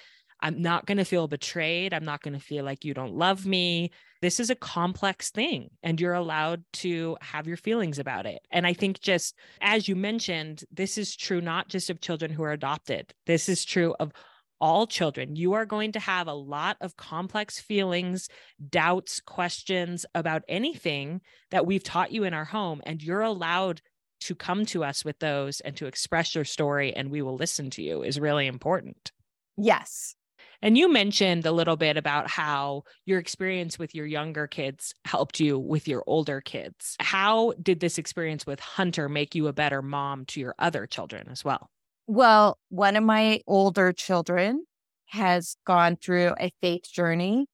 I'm 0.40 0.60
not 0.60 0.86
going 0.86 0.98
to 0.98 1.04
feel 1.04 1.28
betrayed. 1.28 1.94
I'm 1.94 2.04
not 2.04 2.22
going 2.22 2.34
to 2.34 2.44
feel 2.44 2.64
like 2.64 2.84
you 2.84 2.94
don't 2.94 3.14
love 3.14 3.46
me. 3.46 3.90
This 4.20 4.38
is 4.38 4.50
a 4.50 4.54
complex 4.54 5.30
thing, 5.30 5.70
and 5.82 6.00
you're 6.00 6.14
allowed 6.14 6.62
to 6.74 7.16
have 7.20 7.48
your 7.48 7.56
feelings 7.56 7.98
about 7.98 8.24
it. 8.24 8.40
And 8.52 8.66
I 8.66 8.72
think, 8.72 9.00
just 9.00 9.34
as 9.60 9.88
you 9.88 9.96
mentioned, 9.96 10.62
this 10.70 10.96
is 10.96 11.16
true 11.16 11.40
not 11.40 11.68
just 11.68 11.90
of 11.90 12.00
children 12.00 12.30
who 12.30 12.44
are 12.44 12.52
adopted, 12.52 13.14
this 13.26 13.48
is 13.48 13.64
true 13.64 13.96
of 13.98 14.12
all 14.62 14.86
children, 14.86 15.34
you 15.34 15.54
are 15.54 15.66
going 15.66 15.92
to 15.92 15.98
have 15.98 16.28
a 16.28 16.32
lot 16.32 16.76
of 16.80 16.96
complex 16.96 17.60
feelings, 17.60 18.28
doubts, 18.70 19.20
questions 19.20 20.06
about 20.14 20.44
anything 20.48 21.20
that 21.50 21.66
we've 21.66 21.82
taught 21.82 22.12
you 22.12 22.22
in 22.22 22.32
our 22.32 22.44
home. 22.44 22.80
And 22.86 23.02
you're 23.02 23.22
allowed 23.22 23.82
to 24.20 24.36
come 24.36 24.64
to 24.66 24.84
us 24.84 25.04
with 25.04 25.18
those 25.18 25.60
and 25.60 25.76
to 25.76 25.86
express 25.86 26.36
your 26.36 26.44
story, 26.44 26.94
and 26.94 27.10
we 27.10 27.22
will 27.22 27.34
listen 27.34 27.70
to 27.70 27.82
you 27.82 28.04
is 28.04 28.20
really 28.20 28.46
important. 28.46 29.10
Yes. 29.58 30.14
And 30.62 30.78
you 30.78 30.88
mentioned 30.88 31.44
a 31.44 31.50
little 31.50 31.76
bit 31.76 31.96
about 31.96 32.30
how 32.30 32.84
your 33.04 33.18
experience 33.18 33.80
with 33.80 33.96
your 33.96 34.06
younger 34.06 34.46
kids 34.46 34.94
helped 35.04 35.40
you 35.40 35.58
with 35.58 35.88
your 35.88 36.04
older 36.06 36.40
kids. 36.40 36.94
How 37.00 37.52
did 37.60 37.80
this 37.80 37.98
experience 37.98 38.46
with 38.46 38.60
Hunter 38.60 39.08
make 39.08 39.34
you 39.34 39.48
a 39.48 39.52
better 39.52 39.82
mom 39.82 40.24
to 40.26 40.40
your 40.40 40.54
other 40.56 40.86
children 40.86 41.26
as 41.28 41.44
well? 41.44 41.68
Well, 42.14 42.58
one 42.68 42.96
of 42.96 43.04
my 43.04 43.40
older 43.46 43.90
children 43.90 44.66
has 45.06 45.56
gone 45.66 45.96
through 45.96 46.34
a 46.38 46.52
faith 46.60 46.92
journey 46.92 47.46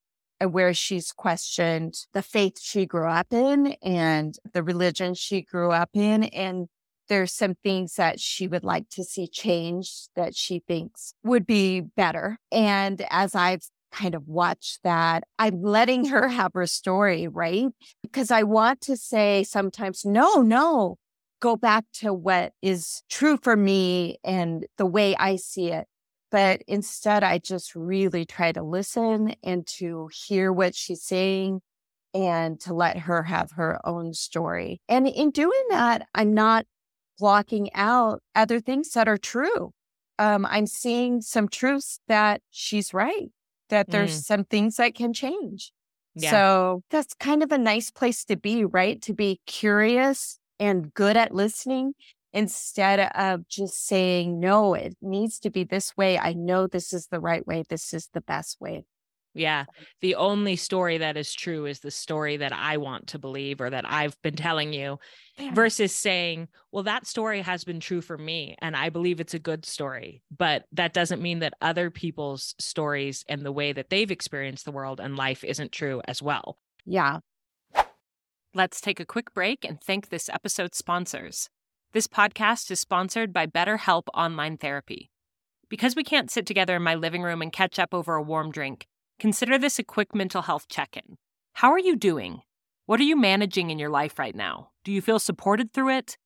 uh, 0.43 0.49
where 0.49 0.75
she's 0.75 1.13
questioned 1.13 1.95
the 2.13 2.23
faith 2.23 2.59
she 2.61 2.85
grew 2.85 3.07
up 3.07 3.33
in 3.33 3.77
and 3.85 4.35
the 4.53 4.65
religion 4.65 5.15
she 5.15 5.43
grew 5.43 5.71
up 5.71 5.91
in. 5.95 6.25
And 6.25 6.67
there's 7.09 7.33
some 7.33 7.55
things 7.63 7.95
that 7.95 8.19
she 8.19 8.49
would 8.49 8.65
like 8.65 8.89
to 8.91 9.05
see 9.05 9.29
changed 9.29 10.09
that 10.17 10.35
she 10.35 10.59
thinks 10.67 11.15
would 11.23 11.47
be 11.47 11.81
better. 11.81 12.39
And 12.51 13.07
as 13.11 13.37
I've 13.37 13.63
kind 13.93 14.17
of 14.17 14.27
watched 14.27 14.81
that, 14.83 15.23
I'm 15.39 15.63
letting 15.63 16.07
her 16.07 16.27
have 16.41 16.55
her 16.55 16.67
story, 16.67 17.29
right? 17.29 17.67
Because 18.03 18.33
I 18.33 18.43
want 18.43 18.81
to 18.81 18.97
say 18.97 19.45
sometimes, 19.45 20.05
no, 20.05 20.43
no, 20.43 20.97
go 21.41 21.57
back 21.57 21.85
to 21.95 22.13
what 22.13 22.53
is 22.63 23.03
true 23.09 23.39
for 23.41 23.57
me 23.57 24.19
and 24.25 24.67
the 24.77 24.87
way 24.87 25.17
I 25.17 25.37
see 25.37 25.71
it. 25.71 25.87
But 26.31 26.63
instead, 26.67 27.25
I 27.25 27.39
just 27.39 27.75
really 27.75 28.27
try 28.27 28.53
to 28.53 28.63
listen 28.63 29.35
and 29.43 29.67
to 29.79 30.11
hear 30.13 30.53
what 30.53 30.75
she's 30.75 31.03
saying 31.03 31.61
and 32.13 32.61
to 32.61 32.75
let 32.75 32.99
her 32.99 33.23
have 33.23 33.53
her 33.53 33.81
own 33.85 34.13
story. 34.13 34.81
And 34.89 35.07
in 35.07 35.31
doing 35.31 35.65
that, 35.71 36.07
I'm 36.15 36.35
not 36.35 36.67
blocking 37.19 37.73
out 37.75 38.23
other 38.35 38.61
things 38.61 38.91
that 38.91 39.09
are 39.09 39.17
true. 39.17 39.73
Um, 40.19 40.47
I'm 40.47 40.67
seeing 40.67 41.21
some 41.23 41.49
truths 41.49 42.01
that 42.09 42.43
she's 42.51 42.93
right, 42.93 43.31
that 43.71 43.91
there's 43.91 44.21
mm. 44.21 44.25
some 44.25 44.45
things 44.45 44.77
that 44.77 44.95
can 44.95 45.13
change. 45.13 45.73
Yeah. 46.15 46.31
So 46.31 46.83
that's 46.91 47.15
kind 47.15 47.43
of 47.43 47.53
a 47.53 47.59
nice 47.59 47.91
place 47.91 48.25
to 48.25 48.37
be, 48.37 48.65
right? 48.65 49.01
To 49.03 49.15
be 49.15 49.41
curious 49.47 50.39
and 50.59 50.93
good 50.95 51.17
at 51.17 51.35
listening 51.35 51.95
instead 52.33 53.01
of 53.15 53.49
just 53.49 53.87
saying, 53.87 54.39
no, 54.39 54.75
it 54.75 54.97
needs 55.01 55.39
to 55.41 55.51
be 55.51 55.65
this 55.65 55.97
way. 55.97 56.19
I 56.19 56.35
know 56.35 56.67
this 56.67 56.93
is 56.93 57.07
the 57.07 57.21
right 57.21 57.47
way. 57.47 57.65
This 57.69 57.95
is 57.95 58.09
the 58.13 58.21
best 58.21 58.61
way. 58.61 58.85
Yeah. 59.35 59.67
The 60.01 60.17
only 60.17 60.57
story 60.57 60.99
that 60.99 61.17
is 61.17 61.33
true 61.33 61.67
is 61.67 61.81
the 61.81 61.91
story 61.91 62.39
that 62.39 62.53
I 62.53 62.77
want 62.79 63.09
to 63.09 63.19
believe 63.19 63.61
or 63.61 63.71
that 63.71 63.85
I've 63.89 64.21
been 64.23 64.35
telling 64.35 64.73
you 64.73 64.99
yeah. 65.39 65.55
versus 65.55 65.95
saying, 65.95 66.49
well, 66.73 66.83
that 66.85 67.07
story 67.07 67.43
has 67.43 67.63
been 67.63 67.79
true 67.79 68.01
for 68.01 68.19
me 68.19 68.57
and 68.61 68.75
I 68.75 68.89
believe 68.89 69.21
it's 69.21 69.35
a 69.35 69.39
good 69.39 69.65
story. 69.65 70.23
But 70.37 70.65
that 70.73 70.93
doesn't 70.93 71.23
mean 71.23 71.39
that 71.41 71.55
other 71.61 71.91
people's 71.91 72.55
stories 72.59 73.25
and 73.29 73.43
the 73.43 73.53
way 73.53 73.73
that 73.73 73.91
they've 73.91 74.11
experienced 74.11 74.65
the 74.65 74.73
world 74.73 74.99
and 74.99 75.17
life 75.17 75.45
isn't 75.45 75.73
true 75.73 76.03
as 76.09 76.21
well. 76.21 76.59
Yeah. 76.85 77.21
Let's 78.59 78.81
take 78.81 78.99
a 78.99 79.07
quick 79.07 79.33
break 79.35 79.65
and 79.65 79.81
thank 79.81 80.09
this 80.09 80.29
episode's 80.29 80.79
sponsors. 80.79 81.49
This 81.93 82.09
podcast 82.09 82.73
is 82.73 82.81
sponsored 82.81 83.33
by 83.33 83.47
BetterHelp 83.47 84.09
Online 84.15 84.57
Therapy. 84.57 85.13
Because 85.69 85.95
we 85.95 86.03
can't 86.03 86.29
sit 86.29 86.45
together 86.45 86.75
in 86.75 86.83
my 86.83 86.97
living 86.97 87.23
room 87.23 87.41
and 87.41 87.53
catch 87.53 87.79
up 87.79 87.95
over 87.95 88.17
a 88.17 88.21
warm 88.23 88.51
drink, 88.51 88.89
consider 89.21 89.59
this 89.59 89.79
a 89.79 89.85
quick 89.85 90.13
mental 90.13 90.43
health 90.43 90.67
check 90.69 90.97
in. 90.97 91.19
How 91.53 91.71
are 91.71 91.79
you 91.79 91.95
doing? 91.95 92.43
What 92.87 92.99
are 92.99 93.05
you 93.05 93.15
managing 93.15 93.71
in 93.71 93.79
your 93.79 93.91
life 93.91 94.19
right 94.19 94.35
now? 94.35 94.71
Do 94.83 94.91
you 94.91 95.03
feel 95.03 95.21
supported 95.21 95.73
through 95.73 95.91
it? 95.91 96.19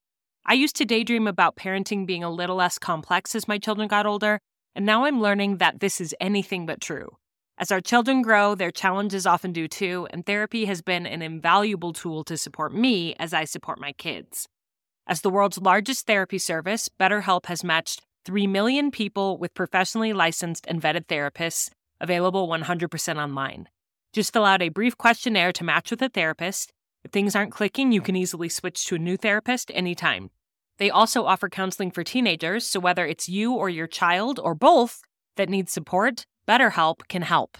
I 0.46 0.54
used 0.54 0.76
to 0.76 0.86
daydream 0.86 1.26
about 1.26 1.56
parenting 1.56 2.06
being 2.06 2.24
a 2.24 2.30
little 2.30 2.56
less 2.56 2.78
complex 2.78 3.34
as 3.34 3.46
my 3.46 3.58
children 3.58 3.88
got 3.88 4.06
older, 4.06 4.40
and 4.74 4.86
now 4.86 5.04
I'm 5.04 5.20
learning 5.20 5.58
that 5.58 5.80
this 5.80 6.00
is 6.00 6.14
anything 6.18 6.64
but 6.64 6.80
true. 6.80 7.10
As 7.62 7.70
our 7.70 7.80
children 7.80 8.22
grow, 8.22 8.56
their 8.56 8.72
challenges 8.72 9.24
often 9.24 9.52
do 9.52 9.68
too, 9.68 10.08
and 10.10 10.26
therapy 10.26 10.64
has 10.64 10.82
been 10.82 11.06
an 11.06 11.22
invaluable 11.22 11.92
tool 11.92 12.24
to 12.24 12.36
support 12.36 12.74
me 12.74 13.14
as 13.20 13.32
I 13.32 13.44
support 13.44 13.78
my 13.78 13.92
kids. 13.92 14.48
As 15.06 15.20
the 15.20 15.30
world's 15.30 15.60
largest 15.60 16.08
therapy 16.08 16.38
service, 16.38 16.88
BetterHelp 16.98 17.46
has 17.46 17.62
matched 17.62 18.02
3 18.24 18.48
million 18.48 18.90
people 18.90 19.38
with 19.38 19.54
professionally 19.54 20.12
licensed 20.12 20.66
and 20.66 20.82
vetted 20.82 21.06
therapists, 21.06 21.70
available 22.00 22.48
100% 22.48 23.22
online. 23.22 23.68
Just 24.12 24.32
fill 24.32 24.44
out 24.44 24.60
a 24.60 24.68
brief 24.68 24.98
questionnaire 24.98 25.52
to 25.52 25.62
match 25.62 25.92
with 25.92 26.02
a 26.02 26.08
therapist. 26.08 26.72
If 27.04 27.12
things 27.12 27.36
aren't 27.36 27.52
clicking, 27.52 27.92
you 27.92 28.00
can 28.00 28.16
easily 28.16 28.48
switch 28.48 28.84
to 28.86 28.96
a 28.96 28.98
new 28.98 29.16
therapist 29.16 29.70
anytime. 29.72 30.30
They 30.78 30.90
also 30.90 31.26
offer 31.26 31.48
counseling 31.48 31.92
for 31.92 32.02
teenagers, 32.02 32.66
so 32.66 32.80
whether 32.80 33.06
it's 33.06 33.28
you 33.28 33.52
or 33.52 33.70
your 33.70 33.86
child 33.86 34.40
or 34.42 34.56
both 34.56 35.00
that 35.36 35.48
needs 35.48 35.72
support, 35.72 36.26
BetterHelp 36.46 37.08
can 37.08 37.22
help. 37.22 37.58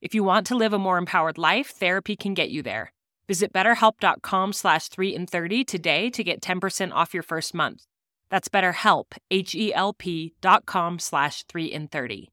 If 0.00 0.14
you 0.14 0.24
want 0.24 0.46
to 0.48 0.56
live 0.56 0.72
a 0.72 0.78
more 0.78 0.98
empowered 0.98 1.38
life, 1.38 1.70
therapy 1.70 2.16
can 2.16 2.34
get 2.34 2.50
you 2.50 2.62
there. 2.62 2.92
Visit 3.28 3.52
betterhelp.com 3.52 4.52
slash 4.52 4.88
3 4.88 5.14
in 5.14 5.26
30 5.26 5.64
today 5.64 6.10
to 6.10 6.24
get 6.24 6.40
10% 6.40 6.92
off 6.92 7.14
your 7.14 7.22
first 7.22 7.54
month. 7.54 7.84
That's 8.30 8.48
betterhelp, 8.48 9.12
H-E-L-P 9.30 10.34
dot 10.40 10.66
com 10.66 10.98
slash 10.98 11.44
3 11.44 11.66
in 11.66 11.88
30. 11.88 12.28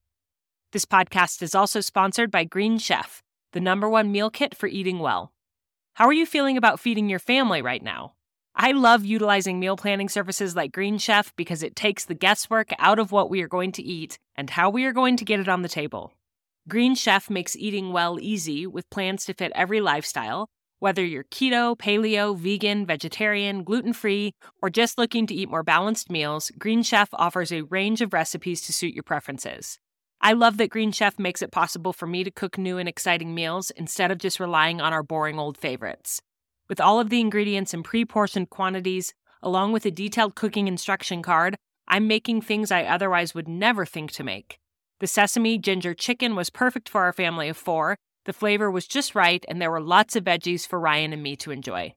This 0.71 0.85
podcast 0.85 1.41
is 1.41 1.55
also 1.55 1.81
sponsored 1.81 2.31
by 2.31 2.43
Green 2.43 2.77
Chef, 2.77 3.21
the 3.53 3.59
number 3.59 3.89
one 3.89 4.11
meal 4.11 4.29
kit 4.29 4.55
for 4.55 4.67
eating 4.67 4.99
well. 4.99 5.31
How 5.93 6.07
are 6.07 6.13
you 6.13 6.25
feeling 6.25 6.57
about 6.57 6.79
feeding 6.79 7.09
your 7.09 7.19
family 7.19 7.61
right 7.61 7.83
now? 7.83 8.13
I 8.61 8.73
love 8.73 9.05
utilizing 9.05 9.57
meal 9.57 9.77
planning 9.77 10.09
services 10.09 10.53
like 10.53 10.73
Green 10.73 10.97
Chef 10.97 11.33
because 11.37 11.63
it 11.63 11.77
takes 11.77 12.03
the 12.03 12.13
guesswork 12.13 12.73
out 12.77 12.99
of 12.99 13.09
what 13.09 13.29
we 13.29 13.41
are 13.41 13.47
going 13.47 13.71
to 13.71 13.81
eat 13.81 14.19
and 14.35 14.49
how 14.49 14.69
we 14.69 14.83
are 14.83 14.91
going 14.91 15.15
to 15.15 15.23
get 15.23 15.39
it 15.39 15.47
on 15.47 15.61
the 15.61 15.69
table. 15.69 16.11
Green 16.67 16.93
Chef 16.93 17.29
makes 17.29 17.55
eating 17.55 17.93
well 17.93 18.19
easy 18.19 18.67
with 18.67 18.89
plans 18.89 19.23
to 19.23 19.33
fit 19.33 19.53
every 19.55 19.79
lifestyle, 19.79 20.49
whether 20.79 21.05
you're 21.05 21.23
keto, 21.23 21.77
paleo, 21.77 22.37
vegan, 22.37 22.85
vegetarian, 22.85 23.63
gluten 23.63 23.93
free, 23.93 24.33
or 24.61 24.69
just 24.69 24.97
looking 24.97 25.25
to 25.27 25.33
eat 25.33 25.49
more 25.49 25.63
balanced 25.63 26.09
meals, 26.09 26.51
Green 26.59 26.83
Chef 26.83 27.07
offers 27.13 27.53
a 27.53 27.61
range 27.61 28.01
of 28.01 28.11
recipes 28.11 28.59
to 28.63 28.73
suit 28.73 28.93
your 28.93 29.03
preferences. 29.03 29.79
I 30.19 30.33
love 30.33 30.57
that 30.57 30.69
Green 30.69 30.91
Chef 30.91 31.17
makes 31.17 31.41
it 31.41 31.53
possible 31.53 31.93
for 31.93 32.07
me 32.07 32.25
to 32.25 32.31
cook 32.31 32.57
new 32.57 32.77
and 32.77 32.89
exciting 32.89 33.33
meals 33.33 33.71
instead 33.77 34.11
of 34.11 34.17
just 34.17 34.37
relying 34.37 34.81
on 34.81 34.91
our 34.91 35.01
boring 35.01 35.39
old 35.39 35.57
favorites. 35.57 36.21
With 36.69 36.79
all 36.79 36.99
of 36.99 37.09
the 37.09 37.19
ingredients 37.19 37.73
in 37.73 37.81
pre 37.81 38.05
portioned 38.05 38.51
quantities, 38.51 39.13
along 39.41 39.71
with 39.71 39.87
a 39.87 39.91
detailed 39.91 40.35
cooking 40.35 40.67
instruction 40.67 41.23
card, 41.23 41.57
I'm 41.87 42.07
making 42.07 42.41
things 42.41 42.71
I 42.71 42.83
otherwise 42.83 43.33
would 43.33 43.47
never 43.47 43.87
think 43.87 44.11
to 44.11 44.23
make. 44.23 44.59
The 44.99 45.07
sesame 45.07 45.57
ginger 45.57 45.95
chicken 45.95 46.35
was 46.35 46.51
perfect 46.51 46.87
for 46.87 47.01
our 47.01 47.13
family 47.13 47.49
of 47.49 47.57
four. 47.57 47.97
The 48.25 48.33
flavor 48.33 48.69
was 48.69 48.85
just 48.85 49.15
right, 49.15 49.43
and 49.47 49.59
there 49.59 49.71
were 49.71 49.81
lots 49.81 50.15
of 50.15 50.25
veggies 50.25 50.67
for 50.67 50.79
Ryan 50.79 51.11
and 51.11 51.23
me 51.23 51.35
to 51.37 51.49
enjoy. 51.49 51.95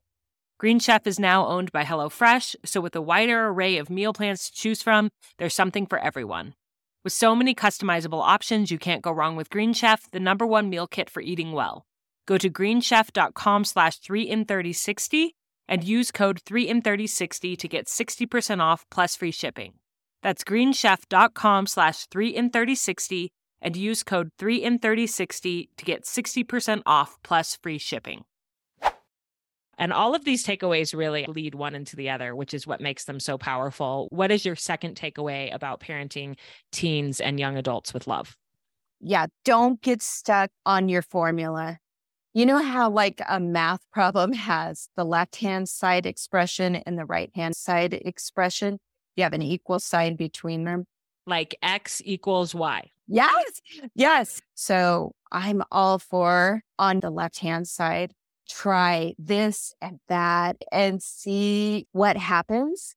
Green 0.59 0.79
Chef 0.79 1.07
is 1.07 1.19
now 1.19 1.47
owned 1.47 1.73
by 1.73 1.85
HelloFresh, 1.85 2.55
so 2.64 2.81
with 2.81 2.97
a 2.97 3.02
wider 3.02 3.49
array 3.49 3.76
of 3.76 3.91
meal 3.91 4.12
plans 4.12 4.47
to 4.47 4.52
choose 4.55 4.81
from, 4.81 5.11
there's 5.37 5.55
something 5.55 5.87
for 5.87 5.99
everyone. 5.99 6.55
With 7.05 7.12
so 7.12 7.35
many 7.35 7.55
customizable 7.55 8.23
options, 8.23 8.71
you 8.71 8.79
can't 8.79 9.02
go 9.02 9.11
wrong 9.11 9.37
with 9.37 9.50
Green 9.50 9.73
Chef, 9.75 10.09
the 10.12 10.21
number 10.21 10.47
one 10.47 10.71
meal 10.71 10.87
kit 10.87 11.11
for 11.11 11.21
eating 11.21 11.52
well. 11.52 11.85
Go 12.26 12.38
to 12.38 12.49
greenchef.com 12.49 13.65
slash 13.65 13.99
3 13.99 14.23
in 14.23 14.45
3060 14.45 15.35
and 15.69 15.85
use 15.85 16.11
code 16.11 16.41
3 16.45 16.69
in 16.69 16.82
3060 16.82 17.56
to 17.56 17.69
get 17.69 17.87
60% 17.87 18.61
off 18.61 18.85
plus 18.91 19.17
free 19.17 19.30
shipping. 19.30 19.75
That's 20.23 20.45
greenchef.com 20.45 21.67
slash 21.67 22.06
3 22.06 22.28
in 22.28 22.50
3060 22.50 23.32
and 23.61 23.76
use 23.76 24.02
code 24.02 24.30
3 24.39 24.56
in 24.56 24.78
3060 24.78 25.71
to 25.76 25.85
get 25.85 26.04
60% 26.04 26.82
off 26.87 27.17
plus 27.23 27.56
free 27.56 27.78
shipping. 27.78 28.25
And 29.78 29.93
all 29.93 30.15
of 30.15 30.25
these 30.25 30.47
takeaways 30.47 30.97
really 30.97 31.25
lead 31.26 31.54
one 31.54 31.75
into 31.75 31.97
the 31.97 32.11
other, 32.11 32.37
which 32.37 32.54
is 32.54 32.67
what 32.67 32.80
makes 32.80 33.04
them 33.04 33.19
so 33.19 33.39
powerful. 33.39 34.06
What 34.11 34.30
is 34.30 34.45
your 34.45 34.54
second 34.54 34.97
takeaway 34.97 35.52
about 35.52 35.80
parenting 35.80 36.37
teens 36.71 37.21
and 37.21 37.41
young 37.41 37.56
adults 37.56 37.95
with 37.95 38.06
love? 38.06 38.37
Yeah, 39.00 39.26
don't 39.45 39.80
get 39.80 40.02
stuck 40.02 40.50
on 40.67 40.89
your 40.89 41.02
formula. 41.02 41.78
You 42.34 42.47
know 42.47 42.62
how, 42.62 42.88
like, 42.88 43.21
a 43.28 43.38
math 43.38 43.80
problem 43.92 44.32
has 44.32 44.88
the 44.97 45.04
left 45.04 45.36
hand 45.36 45.68
side 45.68 46.06
expression 46.06 46.76
and 46.76 46.99
the 46.99 47.04
right 47.04 47.30
hand 47.34 47.54
side 47.54 47.92
expression? 47.92 48.78
You 49.16 49.25
have 49.25 49.34
an 49.34 49.42
equal 49.42 49.78
sign 49.78 50.16
between 50.16 50.64
them. 50.64 50.86
Like 51.26 51.56
X 51.62 52.00
equals 52.04 52.54
Y. 52.54 52.90
Yes. 53.06 53.60
Yes. 53.95 54.40
So 54.54 55.12
I'm 55.30 55.62
all 55.71 55.99
for 55.99 56.62
on 56.78 57.00
the 57.00 57.10
left 57.10 57.38
hand 57.38 57.68
side, 57.68 58.12
try 58.49 59.14
this 59.18 59.75
and 59.82 59.99
that 60.08 60.56
and 60.73 61.02
see 61.02 61.86
what 61.92 62.16
happens 62.16 62.95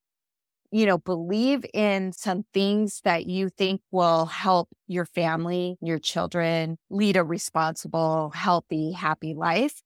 you 0.75 0.85
know, 0.85 0.97
believe 0.97 1.63
in 1.73 2.11
some 2.11 2.43
things 2.53 2.99
that 3.05 3.27
you 3.27 3.47
think 3.47 3.79
will 3.91 4.25
help 4.25 4.67
your 4.87 5.05
family, 5.05 5.77
your 5.81 5.99
children 5.99 6.77
lead 6.89 7.15
a 7.15 7.23
responsible, 7.23 8.29
healthy, 8.31 8.91
happy 8.91 9.33
life. 9.33 9.81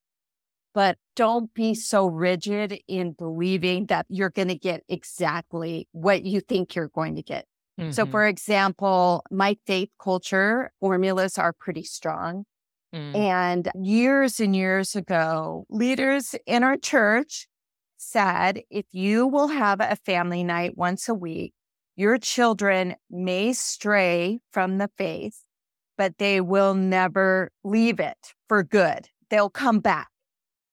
But 0.74 0.98
don't 1.16 1.54
be 1.54 1.76
so 1.76 2.08
rigid 2.08 2.80
in 2.88 3.12
believing 3.12 3.86
that 3.86 4.08
you're 4.10 4.32
going 4.32 4.48
to 4.48 4.58
get 4.58 4.82
exactly 4.90 5.88
what 5.92 6.24
you 6.24 6.40
think 6.40 6.74
you're 6.74 6.90
going 6.90 7.18
to 7.18 7.22
get. 7.22 7.46
Mm-hmm. 7.80 7.92
So, 7.92 8.08
for 8.08 8.26
example, 8.26 9.24
my 9.30 9.58
faith 9.68 9.90
culture 10.02 10.72
formulas 10.80 11.38
are 11.38 11.54
pretty 11.54 11.84
strong. 11.84 12.46
Mm. 12.96 13.16
And 13.16 13.72
years 13.80 14.40
and 14.40 14.56
years 14.56 14.96
ago, 14.96 15.68
leaders 15.70 16.34
in 16.48 16.64
our 16.64 16.78
church 16.78 17.48
said 18.00 18.62
if 18.70 18.86
you 18.92 19.28
will 19.28 19.50
have 19.50 19.80
a 19.80 19.96
family 19.96 20.44
night 20.44 20.78
once 20.78 21.10
a 21.10 21.14
week, 21.14 21.54
your 21.96 22.18
children 22.18 22.96
may 23.10 23.54
stray 23.54 24.40
from 24.52 24.78
the 24.78 24.90
faith, 24.98 25.44
but 25.98 26.18
they 26.18 26.40
will 26.40 26.74
never 26.74 27.52
leave 27.64 28.00
it 28.00 28.34
for 28.48 28.64
good. 28.64 29.10
They'll 29.30 29.50
come 29.50 29.80
back. 29.80 30.08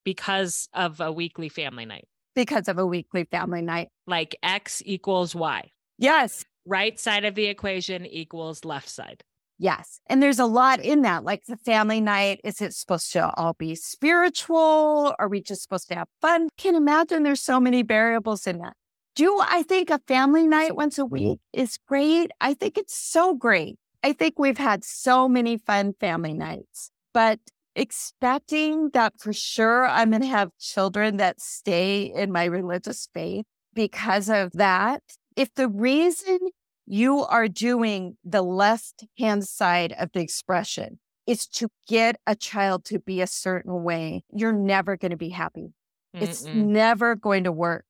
Because 0.05 0.69
of 0.73 1.01
a 1.01 1.11
weekly 1.11 1.49
family 1.49 1.85
night. 1.85 2.07
Because 2.37 2.69
of 2.69 2.79
a 2.79 2.87
weekly 2.87 3.25
family 3.25 3.61
night. 3.61 3.89
Like 4.07 4.37
X 4.43 4.83
equals 4.87 5.35
Y. 5.35 5.73
Yes. 5.99 6.45
Right 6.65 6.99
side 6.99 7.25
of 7.25 7.35
the 7.35 7.47
equation 7.47 8.07
equals 8.07 8.65
left 8.65 8.89
side. 8.89 9.25
Yes. 9.59 10.01
And 10.07 10.23
there's 10.23 10.39
a 10.39 10.47
lot 10.47 10.81
in 10.81 11.03
that, 11.03 11.25
like 11.25 11.45
the 11.47 11.57
family 11.57 12.01
night. 12.01 12.41
Is 12.45 12.61
it 12.61 12.75
supposed 12.75 13.13
to 13.13 13.31
all 13.35 13.55
be 13.55 13.75
spiritual? 13.75 15.15
Are 15.19 15.29
we 15.29 15.41
just 15.41 15.63
supposed 15.63 15.89
to 15.89 15.95
have 15.95 16.09
fun? 16.21 16.49
Can 16.59 16.75
imagine 16.75 17.23
there's 17.23 17.41
so 17.41 17.59
many 17.59 17.83
variables 17.83 18.47
in 18.47 18.59
that. 18.59 18.75
Do 19.15 19.41
I 19.41 19.63
think 19.63 19.89
a 19.89 20.01
family 20.07 20.47
night 20.47 20.77
once 20.77 20.99
a 20.99 21.03
mm-hmm. 21.03 21.15
week 21.15 21.39
is 21.55 21.79
great? 21.89 22.31
I 22.41 22.53
think 22.53 22.77
it's 22.77 22.97
so 22.97 23.35
great. 23.35 23.79
I 24.03 24.13
think 24.13 24.39
we've 24.39 24.59
had 24.59 24.85
so 24.85 25.27
many 25.27 25.57
fun 25.57 25.95
family 25.99 26.35
nights, 26.35 26.91
but 27.15 27.41
expecting 27.75 28.91
that 28.93 29.15
for 29.19 29.33
sure 29.33 29.87
I'm 29.87 30.11
going 30.11 30.23
to 30.23 30.29
have 30.29 30.51
children 30.61 31.17
that 31.17 31.41
stay 31.41 32.13
in 32.15 32.31
my 32.31 32.45
religious 32.45 33.09
faith 33.13 33.47
because 33.75 34.29
of 34.29 34.53
that. 34.53 35.03
If 35.35 35.55
the 35.55 35.69
reason 35.69 36.39
you 36.87 37.25
are 37.25 37.49
doing 37.49 38.17
the 38.25 38.43
left 38.43 39.05
hand 39.19 39.47
side 39.47 39.95
of 39.99 40.11
the 40.13 40.21
expression 40.21 40.99
is 41.27 41.47
to 41.49 41.69
get 41.89 42.21
a 42.27 42.37
child 42.37 42.85
to 42.85 43.01
be 43.01 43.21
a 43.21 43.27
certain 43.27 43.83
way. 43.83 44.23
You're 44.33 44.53
never 44.53 44.97
going 44.97 45.11
to 45.11 45.17
be 45.17 45.31
happy. 45.31 45.73
Mm-mm. 46.15 46.23
It's 46.23 46.45
never 46.45 47.17
going 47.17 47.45
to 47.45 47.53
work. 47.53 47.85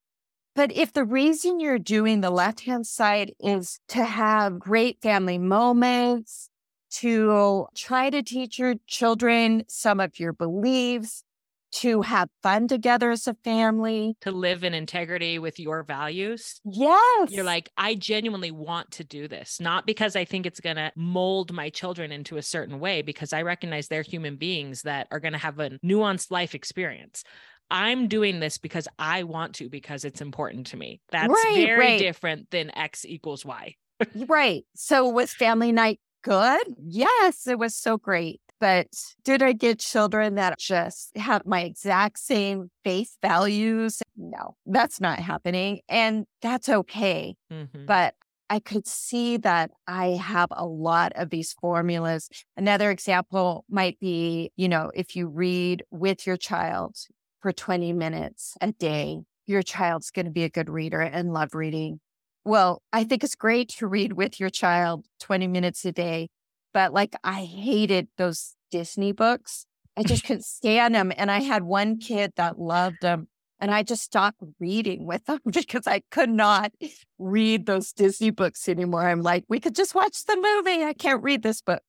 But 0.54 0.72
if 0.72 0.94
the 0.94 1.04
reason 1.04 1.60
you're 1.60 1.78
doing 1.78 2.22
the 2.22 2.30
left 2.30 2.60
hand 2.60 2.86
side 2.86 3.34
is 3.38 3.78
to 3.88 4.04
have 4.04 4.58
great 4.58 5.02
family 5.02 5.36
moments, 5.36 6.48
to 6.92 7.66
try 7.74 8.08
to 8.08 8.22
teach 8.22 8.58
your 8.58 8.76
children 8.86 9.64
some 9.68 10.00
of 10.00 10.18
your 10.18 10.32
beliefs, 10.32 11.24
to 11.72 12.02
have 12.02 12.28
fun 12.42 12.68
together 12.68 13.10
as 13.10 13.26
a 13.26 13.34
family, 13.44 14.16
to 14.20 14.30
live 14.30 14.64
in 14.64 14.74
integrity 14.74 15.38
with 15.38 15.58
your 15.58 15.82
values. 15.82 16.60
Yes. 16.64 17.30
You're 17.30 17.44
like, 17.44 17.70
I 17.76 17.94
genuinely 17.94 18.50
want 18.50 18.92
to 18.92 19.04
do 19.04 19.28
this, 19.28 19.60
not 19.60 19.86
because 19.86 20.16
I 20.16 20.24
think 20.24 20.46
it's 20.46 20.60
going 20.60 20.76
to 20.76 20.92
mold 20.96 21.52
my 21.52 21.70
children 21.70 22.12
into 22.12 22.36
a 22.36 22.42
certain 22.42 22.78
way, 22.80 23.02
because 23.02 23.32
I 23.32 23.42
recognize 23.42 23.88
they're 23.88 24.02
human 24.02 24.36
beings 24.36 24.82
that 24.82 25.08
are 25.10 25.20
going 25.20 25.32
to 25.32 25.38
have 25.38 25.58
a 25.58 25.70
nuanced 25.84 26.30
life 26.30 26.54
experience. 26.54 27.24
I'm 27.70 28.06
doing 28.06 28.38
this 28.38 28.58
because 28.58 28.86
I 28.98 29.24
want 29.24 29.56
to, 29.56 29.68
because 29.68 30.04
it's 30.04 30.20
important 30.20 30.68
to 30.68 30.76
me. 30.76 31.00
That's 31.10 31.28
Right, 31.28 31.66
very 31.66 31.78
right. 31.78 31.98
different 31.98 32.50
than 32.50 32.76
X 32.76 33.04
equals 33.04 33.44
Y. 33.44 33.74
Right. 34.28 34.64
So 34.76 35.08
was 35.08 35.32
family 35.32 35.72
night 35.72 35.98
good? 36.22 36.62
Yes, 36.78 37.46
it 37.46 37.58
was 37.58 37.74
so 37.74 37.98
great. 37.98 38.40
But 38.60 38.88
did 39.24 39.42
I 39.42 39.52
get 39.52 39.78
children 39.78 40.34
that 40.36 40.58
just 40.58 41.16
have 41.16 41.44
my 41.44 41.62
exact 41.62 42.18
same 42.18 42.70
faith 42.84 43.16
values? 43.22 44.02
No, 44.16 44.56
that's 44.64 45.00
not 45.00 45.18
happening. 45.18 45.80
And 45.88 46.26
that's 46.40 46.68
okay. 46.68 47.36
Mhm. 47.52 47.86
But 47.86 48.14
I 48.48 48.60
could 48.60 48.86
see 48.86 49.36
that 49.38 49.72
I 49.86 50.10
have 50.10 50.48
a 50.52 50.64
lot 50.64 51.12
of 51.16 51.30
these 51.30 51.52
formulas. 51.52 52.28
Another 52.56 52.90
example 52.90 53.64
might 53.68 53.98
be, 53.98 54.52
you 54.56 54.68
know, 54.68 54.90
if 54.94 55.16
you 55.16 55.26
read 55.28 55.82
with 55.90 56.26
your 56.26 56.36
child 56.36 56.96
for 57.40 57.52
20 57.52 57.92
minutes 57.92 58.56
a 58.60 58.72
day, 58.72 59.22
your 59.46 59.62
child's 59.62 60.10
going 60.10 60.26
to 60.26 60.32
be 60.32 60.44
a 60.44 60.48
good 60.48 60.70
reader 60.70 61.00
and 61.00 61.32
love 61.32 61.54
reading. 61.54 62.00
Well, 62.44 62.82
I 62.92 63.02
think 63.04 63.24
it's 63.24 63.34
great 63.34 63.68
to 63.78 63.88
read 63.88 64.12
with 64.12 64.38
your 64.38 64.50
child 64.50 65.06
20 65.18 65.48
minutes 65.48 65.84
a 65.84 65.90
day, 65.92 66.28
but 66.76 66.92
like 66.92 67.16
I 67.24 67.44
hated 67.44 68.08
those 68.18 68.54
Disney 68.70 69.12
books. 69.12 69.64
I 69.96 70.02
just 70.02 70.24
couldn't 70.24 70.44
stand 70.44 70.94
them. 70.94 71.10
And 71.16 71.30
I 71.30 71.40
had 71.40 71.62
one 71.62 71.96
kid 71.96 72.34
that 72.36 72.58
loved 72.58 72.98
them. 73.00 73.28
And 73.58 73.70
I 73.70 73.82
just 73.82 74.02
stopped 74.02 74.42
reading 74.60 75.06
with 75.06 75.24
them 75.26 75.38
because 75.46 75.86
I 75.86 76.02
could 76.10 76.28
not 76.28 76.72
read 77.18 77.64
those 77.64 77.94
Disney 77.94 78.28
books 78.28 78.68
anymore. 78.68 79.08
I'm 79.08 79.22
like, 79.22 79.44
we 79.48 79.58
could 79.58 79.74
just 79.74 79.94
watch 79.94 80.26
the 80.26 80.36
movie. 80.36 80.84
I 80.84 80.92
can't 80.92 81.22
read 81.22 81.42
this 81.42 81.62
book. 81.62 81.80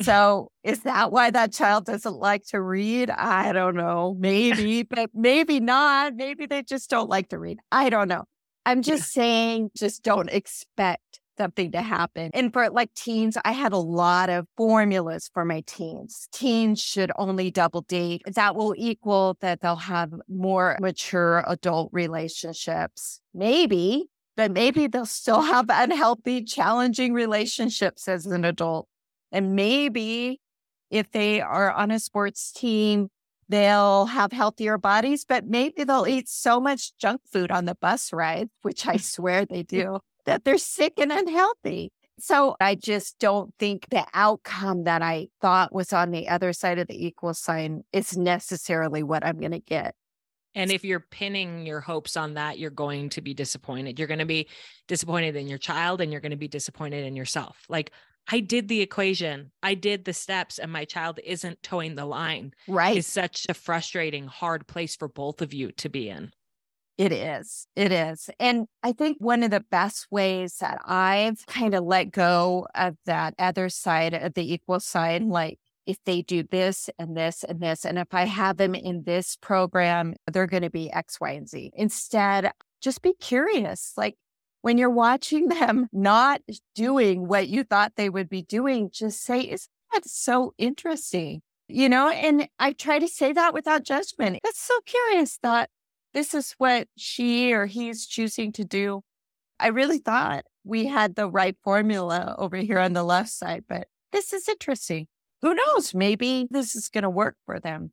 So 0.00 0.50
is 0.64 0.84
that 0.84 1.12
why 1.12 1.30
that 1.32 1.52
child 1.52 1.84
doesn't 1.84 2.16
like 2.16 2.46
to 2.46 2.62
read? 2.62 3.10
I 3.10 3.52
don't 3.52 3.76
know. 3.76 4.16
Maybe, 4.18 4.84
but 4.84 5.10
maybe 5.12 5.60
not. 5.60 6.14
Maybe 6.14 6.46
they 6.46 6.62
just 6.62 6.88
don't 6.88 7.10
like 7.10 7.28
to 7.28 7.38
read. 7.38 7.58
I 7.70 7.90
don't 7.90 8.08
know. 8.08 8.24
I'm 8.64 8.80
just 8.80 9.12
saying, 9.12 9.72
just 9.76 10.02
don't 10.02 10.30
expect 10.30 11.19
something 11.40 11.72
to 11.72 11.80
happen. 11.80 12.30
And 12.34 12.52
for 12.52 12.68
like 12.68 12.92
teens, 12.92 13.38
I 13.46 13.52
had 13.52 13.72
a 13.72 13.78
lot 13.78 14.28
of 14.28 14.46
formulas 14.58 15.30
for 15.32 15.46
my 15.46 15.62
teens. 15.66 16.28
Teens 16.32 16.82
should 16.82 17.10
only 17.16 17.50
double 17.50 17.80
date. 17.80 18.20
That 18.26 18.54
will 18.54 18.74
equal 18.76 19.38
that 19.40 19.62
they'll 19.62 19.76
have 19.76 20.12
more 20.28 20.76
mature 20.82 21.42
adult 21.46 21.88
relationships. 21.92 23.20
Maybe, 23.32 24.10
but 24.36 24.50
maybe 24.50 24.86
they'll 24.86 25.06
still 25.06 25.40
have 25.40 25.66
unhealthy, 25.70 26.44
challenging 26.44 27.14
relationships 27.14 28.06
as 28.06 28.26
an 28.26 28.44
adult. 28.44 28.86
And 29.32 29.54
maybe 29.54 30.40
if 30.90 31.10
they 31.10 31.40
are 31.40 31.70
on 31.70 31.90
a 31.90 31.98
sports 31.98 32.52
team, 32.52 33.08
they'll 33.48 34.06
have 34.06 34.32
healthier 34.32 34.76
bodies, 34.76 35.24
but 35.24 35.46
maybe 35.46 35.84
they'll 35.84 36.06
eat 36.06 36.28
so 36.28 36.60
much 36.60 36.96
junk 36.98 37.22
food 37.32 37.50
on 37.50 37.64
the 37.64 37.74
bus 37.74 38.12
ride, 38.12 38.48
which 38.62 38.86
I 38.86 38.96
swear 39.14 39.46
they 39.46 39.62
do, 39.62 40.00
that 40.30 40.44
they're 40.44 40.58
sick 40.58 40.92
and 40.98 41.10
unhealthy. 41.10 41.90
So 42.20 42.54
I 42.60 42.76
just 42.76 43.18
don't 43.18 43.52
think 43.58 43.88
the 43.90 44.06
outcome 44.14 44.84
that 44.84 45.02
I 45.02 45.26
thought 45.40 45.74
was 45.74 45.92
on 45.92 46.12
the 46.12 46.28
other 46.28 46.52
side 46.52 46.78
of 46.78 46.86
the 46.86 47.06
equal 47.06 47.34
sign 47.34 47.82
is 47.92 48.16
necessarily 48.16 49.02
what 49.02 49.26
I'm 49.26 49.40
going 49.40 49.50
to 49.52 49.58
get. 49.58 49.96
And 50.54 50.70
if 50.70 50.84
you're 50.84 51.00
pinning 51.00 51.66
your 51.66 51.80
hopes 51.80 52.16
on 52.16 52.34
that, 52.34 52.60
you're 52.60 52.70
going 52.70 53.08
to 53.10 53.20
be 53.20 53.34
disappointed. 53.34 53.98
You're 53.98 54.08
going 54.08 54.20
to 54.20 54.26
be 54.26 54.48
disappointed 54.86 55.34
in 55.34 55.48
your 55.48 55.58
child 55.58 56.00
and 56.00 56.12
you're 56.12 56.20
going 56.20 56.30
to 56.30 56.36
be 56.36 56.48
disappointed 56.48 57.04
in 57.04 57.16
yourself. 57.16 57.56
Like, 57.68 57.90
I 58.30 58.38
did 58.38 58.68
the 58.68 58.82
equation, 58.82 59.50
I 59.62 59.74
did 59.74 60.04
the 60.04 60.12
steps, 60.12 60.60
and 60.60 60.70
my 60.70 60.84
child 60.84 61.18
isn't 61.24 61.62
toeing 61.64 61.96
the 61.96 62.04
line. 62.04 62.52
Right. 62.68 62.96
Is 62.96 63.06
such 63.08 63.46
a 63.48 63.54
frustrating, 63.54 64.28
hard 64.28 64.68
place 64.68 64.94
for 64.94 65.08
both 65.08 65.42
of 65.42 65.52
you 65.52 65.72
to 65.72 65.88
be 65.88 66.08
in. 66.08 66.30
It 66.98 67.12
is. 67.12 67.66
It 67.76 67.92
is. 67.92 68.28
And 68.38 68.66
I 68.82 68.92
think 68.92 69.16
one 69.20 69.42
of 69.42 69.50
the 69.50 69.64
best 69.70 70.06
ways 70.10 70.56
that 70.58 70.78
I've 70.84 71.46
kind 71.46 71.74
of 71.74 71.84
let 71.84 72.10
go 72.10 72.66
of 72.74 72.96
that 73.06 73.34
other 73.38 73.68
side 73.70 74.12
of 74.12 74.34
the 74.34 74.52
equal 74.52 74.80
sign, 74.80 75.30
like 75.30 75.58
if 75.86 75.96
they 76.04 76.22
do 76.22 76.42
this 76.42 76.90
and 76.98 77.16
this 77.16 77.42
and 77.42 77.60
this, 77.60 77.84
and 77.84 77.98
if 77.98 78.12
I 78.12 78.26
have 78.26 78.58
them 78.58 78.74
in 78.74 79.04
this 79.04 79.36
program, 79.36 80.14
they're 80.30 80.46
going 80.46 80.62
to 80.62 80.70
be 80.70 80.92
X, 80.92 81.18
Y, 81.20 81.30
and 81.30 81.48
Z. 81.48 81.72
Instead, 81.74 82.52
just 82.80 83.02
be 83.02 83.14
curious. 83.14 83.94
Like 83.96 84.16
when 84.62 84.78
you're 84.78 84.90
watching 84.90 85.48
them 85.48 85.88
not 85.92 86.42
doing 86.74 87.28
what 87.28 87.48
you 87.48 87.64
thought 87.64 87.92
they 87.96 88.10
would 88.10 88.28
be 88.28 88.42
doing, 88.42 88.90
just 88.92 89.22
say, 89.22 89.40
is 89.40 89.68
that 89.92 90.06
so 90.06 90.54
interesting? 90.58 91.42
You 91.66 91.88
know, 91.88 92.08
and 92.08 92.48
I 92.58 92.72
try 92.72 92.98
to 92.98 93.08
say 93.08 93.32
that 93.32 93.54
without 93.54 93.84
judgment. 93.84 94.40
That's 94.42 94.60
so 94.60 94.78
curious 94.84 95.38
that 95.42 95.70
this 96.14 96.34
is 96.34 96.54
what 96.58 96.88
she 96.96 97.52
or 97.52 97.66
he's 97.66 98.06
choosing 98.06 98.52
to 98.52 98.64
do. 98.64 99.02
I 99.58 99.68
really 99.68 99.98
thought 99.98 100.44
we 100.64 100.86
had 100.86 101.14
the 101.14 101.28
right 101.28 101.56
formula 101.62 102.34
over 102.38 102.56
here 102.56 102.78
on 102.78 102.92
the 102.92 103.04
left 103.04 103.30
side, 103.30 103.64
but 103.68 103.88
this 104.12 104.32
is 104.32 104.48
interesting. 104.48 105.06
Who 105.42 105.54
knows? 105.54 105.94
Maybe 105.94 106.46
this 106.50 106.74
is 106.74 106.88
going 106.88 107.02
to 107.02 107.10
work 107.10 107.36
for 107.46 107.60
them. 107.60 107.92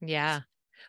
Yeah. 0.00 0.40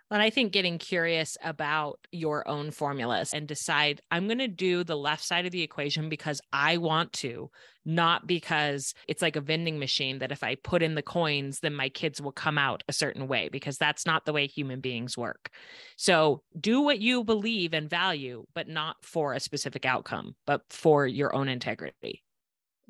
And 0.09 0.21
I 0.21 0.29
think 0.29 0.53
getting 0.53 0.77
curious 0.77 1.35
about 1.43 1.99
your 2.13 2.47
own 2.47 2.71
formulas 2.71 3.33
and 3.33 3.45
decide 3.45 3.99
I'm 4.09 4.27
going 4.27 4.37
to 4.37 4.47
do 4.47 4.85
the 4.85 4.95
left 4.95 5.21
side 5.21 5.45
of 5.45 5.51
the 5.51 5.63
equation 5.63 6.07
because 6.07 6.39
I 6.53 6.77
want 6.77 7.11
to, 7.13 7.51
not 7.83 8.25
because 8.25 8.93
it's 9.09 9.21
like 9.21 9.35
a 9.35 9.41
vending 9.41 9.79
machine 9.79 10.19
that 10.19 10.31
if 10.31 10.43
I 10.43 10.55
put 10.55 10.81
in 10.81 10.95
the 10.95 11.01
coins, 11.01 11.59
then 11.59 11.73
my 11.73 11.89
kids 11.89 12.21
will 12.21 12.31
come 12.31 12.57
out 12.57 12.83
a 12.87 12.93
certain 12.93 13.27
way, 13.27 13.49
because 13.49 13.77
that's 13.77 14.05
not 14.05 14.23
the 14.23 14.31
way 14.31 14.47
human 14.47 14.79
beings 14.79 15.17
work. 15.17 15.49
So 15.97 16.41
do 16.57 16.79
what 16.79 16.99
you 16.99 17.25
believe 17.25 17.73
and 17.73 17.89
value, 17.89 18.45
but 18.55 18.69
not 18.69 18.95
for 19.03 19.33
a 19.33 19.41
specific 19.41 19.85
outcome, 19.85 20.35
but 20.45 20.61
for 20.69 21.05
your 21.05 21.35
own 21.35 21.49
integrity. 21.49 22.23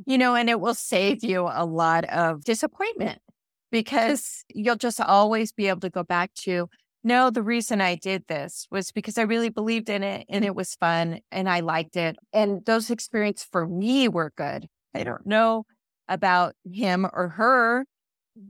You 0.05 0.19
know, 0.19 0.35
and 0.35 0.51
it 0.51 0.59
will 0.59 0.75
save 0.75 1.23
you 1.23 1.49
a 1.51 1.65
lot 1.65 2.05
of 2.05 2.43
disappointment 2.43 3.19
because 3.71 4.45
you'll 4.53 4.75
just 4.75 5.01
always 5.01 5.51
be 5.51 5.67
able 5.67 5.79
to 5.79 5.89
go 5.89 6.03
back 6.03 6.31
to, 6.35 6.69
no, 7.07 7.29
the 7.29 7.41
reason 7.41 7.79
I 7.79 7.95
did 7.95 8.25
this 8.27 8.67
was 8.69 8.91
because 8.91 9.17
I 9.17 9.21
really 9.21 9.47
believed 9.47 9.89
in 9.89 10.03
it 10.03 10.25
and 10.29 10.43
it 10.43 10.53
was 10.53 10.75
fun 10.75 11.21
and 11.31 11.49
I 11.49 11.61
liked 11.61 11.95
it. 11.95 12.17
And 12.33 12.65
those 12.65 12.89
experiences 12.89 13.47
for 13.49 13.65
me 13.65 14.09
were 14.09 14.33
good. 14.35 14.67
I 14.93 15.03
don't 15.03 15.25
know 15.25 15.65
about 16.09 16.55
him 16.69 17.05
or 17.11 17.29
her, 17.29 17.85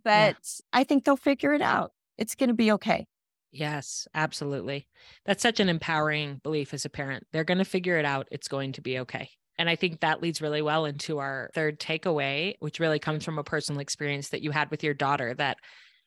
but 0.03 0.37
I 0.73 0.83
think 0.83 1.05
they'll 1.05 1.17
figure 1.17 1.53
it 1.53 1.61
out. 1.61 1.91
It's 2.17 2.33
going 2.33 2.49
to 2.49 2.55
be 2.55 2.71
okay. 2.73 3.05
Yes, 3.51 4.07
absolutely. 4.15 4.87
That's 5.25 5.43
such 5.43 5.59
an 5.59 5.69
empowering 5.69 6.41
belief 6.43 6.73
as 6.73 6.83
a 6.83 6.89
parent. 6.89 7.27
They're 7.31 7.43
going 7.43 7.59
to 7.59 7.65
figure 7.65 7.99
it 7.99 8.05
out. 8.05 8.27
It's 8.31 8.47
going 8.47 8.73
to 8.73 8.81
be 8.81 8.99
okay. 8.99 9.29
And 9.59 9.69
I 9.69 9.75
think 9.75 9.99
that 9.99 10.21
leads 10.21 10.41
really 10.41 10.61
well 10.61 10.85
into 10.85 11.19
our 11.19 11.49
third 11.53 11.79
takeaway, 11.79 12.55
which 12.59 12.79
really 12.79 12.99
comes 12.99 13.23
from 13.23 13.37
a 13.37 13.43
personal 13.43 13.81
experience 13.81 14.29
that 14.29 14.41
you 14.41 14.51
had 14.51 14.71
with 14.71 14.83
your 14.83 14.93
daughter 14.93 15.33
that 15.35 15.57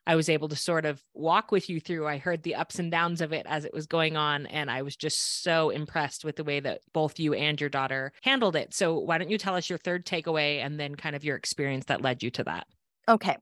I 0.07 0.17
was 0.17 0.29
able 0.29 0.49
to 0.49 0.57
sort 0.57 0.87
of 0.87 1.03
walk 1.15 1.53
with 1.53 1.69
you 1.69 1.81
through. 1.81 2.07
I 2.07 2.19
heard 2.19 2.43
the 2.43 2.55
ups 2.55 2.79
and 2.79 2.91
downs 2.91 3.21
of 3.21 3.33
it 3.33 3.47
as 3.49 3.65
it 3.65 3.75
was 3.75 3.87
going 3.87 4.17
on. 4.17 4.47
And 4.47 4.71
I 4.71 4.83
was 4.83 4.97
just 4.97 5.43
so 5.43 5.71
impressed 5.71 6.25
with 6.25 6.37
the 6.37 6.45
way 6.45 6.61
that 6.61 6.81
both 6.93 7.21
you 7.21 7.35
and 7.35 7.61
your 7.61 7.71
daughter 7.71 8.13
handled 8.23 8.57
it. 8.57 8.75
So, 8.75 8.99
why 8.99 9.19
don't 9.19 9.31
you 9.31 9.39
tell 9.39 9.57
us 9.57 9.69
your 9.69 9.79
third 9.79 10.07
takeaway 10.07 10.65
and 10.65 10.81
then 10.81 10.95
kind 10.95 11.15
of 11.15 11.25
your 11.25 11.37
experience 11.37 11.87
that 11.87 12.03
led 12.03 12.23
you 12.23 12.31
to 12.31 12.45
that? 12.45 12.67
Okay. 13.09 13.37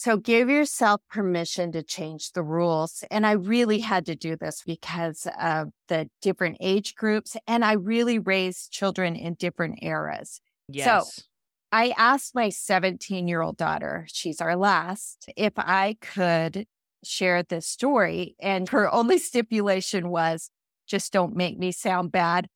So 0.00 0.16
give 0.16 0.48
yourself 0.48 1.02
permission 1.10 1.72
to 1.72 1.82
change 1.82 2.32
the 2.32 2.42
rules. 2.42 3.04
And 3.10 3.26
I 3.26 3.32
really 3.32 3.80
had 3.80 4.06
to 4.06 4.14
do 4.14 4.34
this 4.34 4.62
because 4.64 5.26
of 5.38 5.68
the 5.88 6.08
different 6.22 6.56
age 6.58 6.94
groups. 6.94 7.36
And 7.46 7.62
I 7.62 7.72
really 7.72 8.18
raised 8.18 8.72
children 8.72 9.14
in 9.14 9.34
different 9.34 9.80
eras. 9.82 10.40
Yes. 10.68 11.20
I 11.72 11.94
asked 11.96 12.34
my 12.34 12.48
17 12.48 13.28
year 13.28 13.42
old 13.42 13.56
daughter, 13.56 14.06
she's 14.12 14.40
our 14.40 14.56
last, 14.56 15.28
if 15.36 15.52
I 15.56 15.96
could 16.00 16.66
share 17.04 17.42
this 17.42 17.66
story. 17.66 18.36
And 18.40 18.68
her 18.70 18.92
only 18.92 19.18
stipulation 19.30 20.08
was 20.10 20.50
just 20.86 21.12
don't 21.12 21.36
make 21.36 21.58
me 21.58 21.70
sound 21.72 22.10
bad 22.10 22.48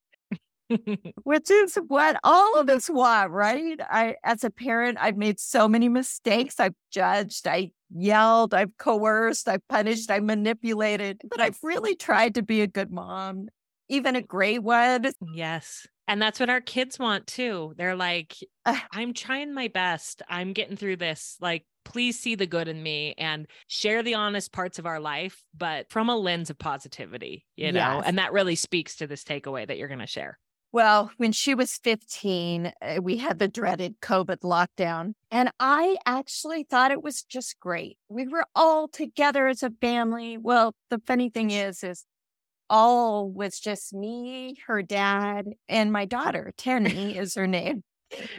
which 1.24 1.50
is 1.50 1.78
what 1.88 2.18
all 2.24 2.58
of 2.58 2.68
us 2.68 2.88
want, 2.88 3.30
right? 3.30 3.78
I, 3.80 4.16
as 4.24 4.44
a 4.44 4.50
parent, 4.50 4.98
I've 5.00 5.16
made 5.16 5.38
so 5.38 5.68
many 5.68 5.88
mistakes. 5.88 6.58
I've 6.58 6.74
judged, 6.90 7.46
I 7.46 7.70
yelled, 7.94 8.54
I've 8.54 8.76
coerced, 8.78 9.48
I've 9.48 9.66
punished, 9.68 10.10
I 10.10 10.20
manipulated, 10.20 11.22
but 11.28 11.40
I've 11.40 11.58
really 11.62 11.94
tried 11.94 12.34
to 12.36 12.42
be 12.42 12.62
a 12.62 12.66
good 12.66 12.90
mom, 12.90 13.48
even 13.88 14.16
a 14.16 14.22
great 14.22 14.62
one. 14.62 15.12
Yes. 15.34 15.86
And 16.06 16.20
that's 16.20 16.38
what 16.38 16.50
our 16.50 16.60
kids 16.60 16.98
want 16.98 17.26
too. 17.26 17.74
They're 17.76 17.96
like, 17.96 18.36
I'm 18.92 19.14
trying 19.14 19.54
my 19.54 19.68
best. 19.68 20.22
I'm 20.28 20.52
getting 20.52 20.76
through 20.76 20.96
this. 20.96 21.36
Like, 21.40 21.64
please 21.84 22.18
see 22.18 22.34
the 22.34 22.46
good 22.46 22.68
in 22.68 22.82
me 22.82 23.14
and 23.18 23.46
share 23.68 24.02
the 24.02 24.14
honest 24.14 24.52
parts 24.52 24.78
of 24.78 24.86
our 24.86 25.00
life, 25.00 25.42
but 25.56 25.90
from 25.90 26.08
a 26.08 26.16
lens 26.16 26.50
of 26.50 26.58
positivity, 26.58 27.46
you 27.56 27.72
know? 27.72 27.96
Yes. 27.98 28.04
And 28.06 28.18
that 28.18 28.32
really 28.32 28.54
speaks 28.54 28.96
to 28.96 29.06
this 29.06 29.24
takeaway 29.24 29.66
that 29.66 29.78
you're 29.78 29.88
going 29.88 30.00
to 30.00 30.06
share. 30.06 30.38
Well, 30.72 31.12
when 31.18 31.30
she 31.30 31.54
was 31.54 31.78
15, 31.84 32.72
uh, 32.82 32.96
we 33.00 33.18
had 33.18 33.38
the 33.38 33.46
dreaded 33.46 34.00
COVID 34.00 34.40
lockdown. 34.40 35.12
And 35.30 35.52
I 35.60 35.96
actually 36.04 36.64
thought 36.64 36.90
it 36.90 37.00
was 37.00 37.22
just 37.22 37.60
great. 37.60 37.96
We 38.08 38.26
were 38.26 38.44
all 38.56 38.88
together 38.88 39.46
as 39.46 39.62
a 39.62 39.70
family. 39.80 40.36
Well, 40.36 40.74
the 40.90 41.00
funny 41.06 41.30
thing 41.30 41.52
is, 41.52 41.84
is 41.84 42.04
all 42.68 43.30
was 43.30 43.60
just 43.60 43.92
me, 43.92 44.56
her 44.66 44.82
dad, 44.82 45.46
and 45.68 45.92
my 45.92 46.04
daughter. 46.04 46.52
Tenny 46.56 47.16
is 47.18 47.34
her 47.34 47.46
name. 47.46 47.82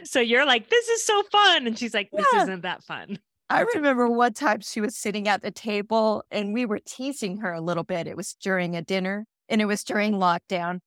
So 0.04 0.20
you're 0.20 0.46
like, 0.46 0.68
this 0.70 0.88
is 0.88 1.04
so 1.04 1.22
fun. 1.30 1.66
And 1.66 1.78
she's 1.78 1.94
like, 1.94 2.10
this 2.12 2.26
yeah. 2.32 2.42
isn't 2.42 2.62
that 2.62 2.82
fun. 2.84 3.18
I 3.48 3.62
remember 3.74 4.10
one 4.10 4.32
time 4.32 4.60
she 4.60 4.80
was 4.80 4.96
sitting 4.96 5.28
at 5.28 5.42
the 5.42 5.50
table 5.50 6.24
and 6.30 6.52
we 6.52 6.66
were 6.66 6.80
teasing 6.84 7.38
her 7.38 7.52
a 7.52 7.60
little 7.60 7.84
bit. 7.84 8.06
It 8.06 8.16
was 8.16 8.34
during 8.34 8.74
a 8.74 8.82
dinner 8.82 9.26
and 9.48 9.60
it 9.60 9.66
was 9.66 9.84
during 9.84 10.14
lockdown. 10.14 10.80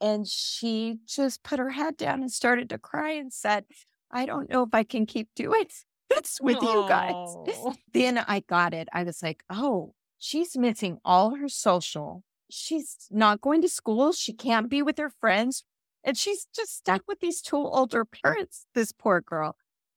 And 0.00 0.26
she 0.26 0.98
just 1.06 1.42
put 1.42 1.58
her 1.58 1.70
head 1.70 1.96
down 1.96 2.20
and 2.20 2.32
started 2.32 2.70
to 2.70 2.78
cry 2.78 3.12
and 3.12 3.32
said, 3.32 3.64
I 4.10 4.26
don't 4.26 4.50
know 4.50 4.62
if 4.62 4.70
I 4.72 4.82
can 4.82 5.06
keep 5.06 5.28
doing 5.36 5.66
this 6.10 6.38
with 6.40 6.60
you 6.60 6.86
guys. 6.88 7.34
Then 7.92 8.18
I 8.18 8.40
got 8.40 8.74
it. 8.74 8.88
I 8.92 9.04
was 9.04 9.22
like, 9.22 9.44
oh, 9.50 9.94
she's 10.18 10.56
missing 10.56 10.98
all 11.04 11.36
her 11.36 11.48
social. 11.48 12.24
She's 12.50 13.08
not 13.10 13.40
going 13.40 13.62
to 13.62 13.68
school. 13.68 14.12
She 14.12 14.32
can't 14.32 14.68
be 14.68 14.82
with 14.82 14.98
her 14.98 15.10
friends. 15.20 15.64
And 16.02 16.16
she's 16.16 16.46
just 16.54 16.76
stuck 16.78 17.02
with 17.06 17.20
these 17.20 17.42
two 17.42 17.56
older 17.56 18.04
parents, 18.04 18.66
this 18.74 18.92
poor 18.92 19.20
girl. 19.20 19.56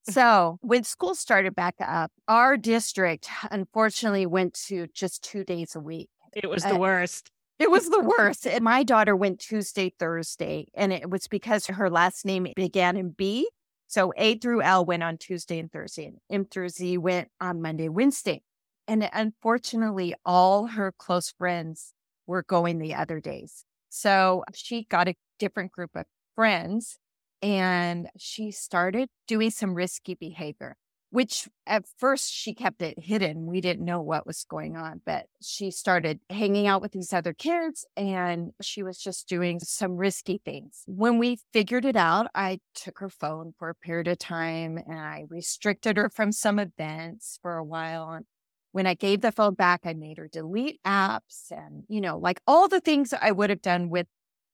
So 0.09 0.59
when 0.61 0.83
school 0.83 1.15
started 1.15 1.55
back 1.55 1.75
up, 1.79 2.11
our 2.27 2.57
district 2.57 3.29
unfortunately 3.49 4.25
went 4.25 4.53
to 4.67 4.87
just 4.93 5.23
two 5.23 5.45
days 5.45 5.75
a 5.75 5.79
week. 5.79 6.09
It 6.33 6.49
was 6.49 6.63
the 6.63 6.75
uh, 6.75 6.79
worst. 6.79 7.31
It 7.57 7.71
was 7.71 7.89
the 7.89 8.01
worst. 8.01 8.45
And 8.45 8.63
my 8.63 8.83
daughter 8.83 9.15
went 9.15 9.39
Tuesday, 9.39 9.93
Thursday, 9.97 10.67
and 10.73 10.91
it 10.91 11.09
was 11.09 11.27
because 11.27 11.67
her 11.67 11.89
last 11.89 12.25
name 12.25 12.47
began 12.55 12.97
in 12.97 13.11
B. 13.11 13.47
So 13.87 14.11
A 14.17 14.35
through 14.39 14.61
L 14.63 14.83
went 14.83 15.03
on 15.03 15.17
Tuesday 15.17 15.59
and 15.59 15.71
Thursday, 15.71 16.07
and 16.07 16.17
M 16.29 16.45
through 16.45 16.69
Z 16.69 16.97
went 16.97 17.29
on 17.39 17.61
Monday, 17.61 17.87
Wednesday. 17.87 18.41
And 18.87 19.09
unfortunately, 19.13 20.15
all 20.25 20.67
her 20.67 20.91
close 20.91 21.31
friends 21.31 21.92
were 22.27 22.43
going 22.43 22.79
the 22.79 22.95
other 22.95 23.19
days. 23.19 23.65
So 23.89 24.43
she 24.53 24.85
got 24.89 25.07
a 25.07 25.15
different 25.39 25.71
group 25.71 25.91
of 25.95 26.05
friends 26.35 26.97
and 27.41 28.09
she 28.17 28.51
started 28.51 29.09
doing 29.27 29.49
some 29.49 29.73
risky 29.73 30.15
behavior 30.15 30.77
which 31.13 31.47
at 31.67 31.85
first 31.99 32.33
she 32.33 32.55
kept 32.55 32.81
it 32.81 32.97
hidden. 32.97 33.45
We 33.45 33.61
didn't 33.61 33.85
know 33.85 34.01
what 34.01 34.25
was 34.25 34.43
going 34.49 34.75
on, 34.75 34.99
but 35.05 35.27
she 35.43 35.69
started 35.69 36.19
hanging 36.27 36.65
out 36.65 36.81
with 36.81 36.91
these 36.91 37.13
other 37.13 37.33
kids 37.33 37.85
and 37.95 38.49
she 38.63 38.81
was 38.81 38.97
just 38.97 39.29
doing 39.29 39.59
some 39.59 39.95
risky 39.95 40.41
things. 40.43 40.81
When 40.87 41.19
we 41.19 41.37
figured 41.53 41.85
it 41.85 41.95
out, 41.95 42.31
I 42.33 42.61
took 42.73 42.97
her 42.97 43.11
phone 43.11 43.53
for 43.59 43.69
a 43.69 43.75
period 43.75 44.07
of 44.07 44.17
time 44.17 44.79
and 44.87 44.97
I 44.97 45.25
restricted 45.29 45.97
her 45.97 46.09
from 46.09 46.31
some 46.31 46.57
events 46.57 47.37
for 47.43 47.57
a 47.57 47.63
while. 47.63 48.09
And 48.09 48.25
when 48.73 48.85
I 48.87 48.95
gave 48.95 49.21
the 49.21 49.31
phone 49.31 49.53
back, 49.53 49.81
I 49.85 49.93
made 49.93 50.17
her 50.17 50.27
delete 50.27 50.81
apps 50.83 51.51
and, 51.51 51.83
you 51.87 52.01
know, 52.01 52.17
like 52.17 52.41
all 52.45 52.67
the 52.67 52.81
things 52.81 53.13
I 53.13 53.31
would 53.31 53.49
have 53.49 53.61
done 53.61 53.89
with 53.89 54.07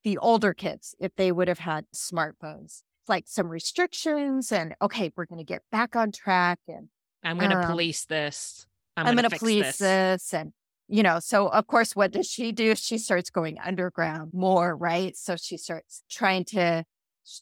the 0.04 0.18
older 0.18 0.54
kids 0.54 0.94
if 1.00 1.16
they 1.16 1.32
would 1.32 1.48
have 1.48 1.60
had 1.60 1.86
smartphones 1.96 2.84
like 3.08 3.24
some 3.28 3.48
restrictions 3.48 4.52
and 4.52 4.76
okay, 4.82 5.12
we're 5.16 5.26
going 5.26 5.40
to 5.40 5.44
get 5.44 5.64
back 5.72 5.96
on 5.96 6.12
track 6.12 6.60
and 6.68 6.90
I'm 7.24 7.38
going 7.38 7.52
to 7.52 7.58
um, 7.58 7.66
police 7.66 8.06
this. 8.06 8.68
I'm, 8.96 9.08
I'm 9.08 9.16
going 9.16 9.30
to 9.30 9.38
police 9.38 9.78
this. 9.78 9.78
this 9.78 10.34
and 10.34 10.54
you 10.88 11.04
know, 11.04 11.20
so 11.20 11.48
of 11.48 11.68
course, 11.68 11.96
what 11.96 12.12
does 12.12 12.28
she 12.28 12.52
do? 12.52 12.76
She 12.76 12.98
starts 12.98 13.30
going 13.30 13.58
underground 13.64 14.32
more, 14.34 14.76
right? 14.76 15.16
So 15.16 15.36
she 15.36 15.56
starts 15.56 16.04
trying 16.10 16.46
to 16.46 16.84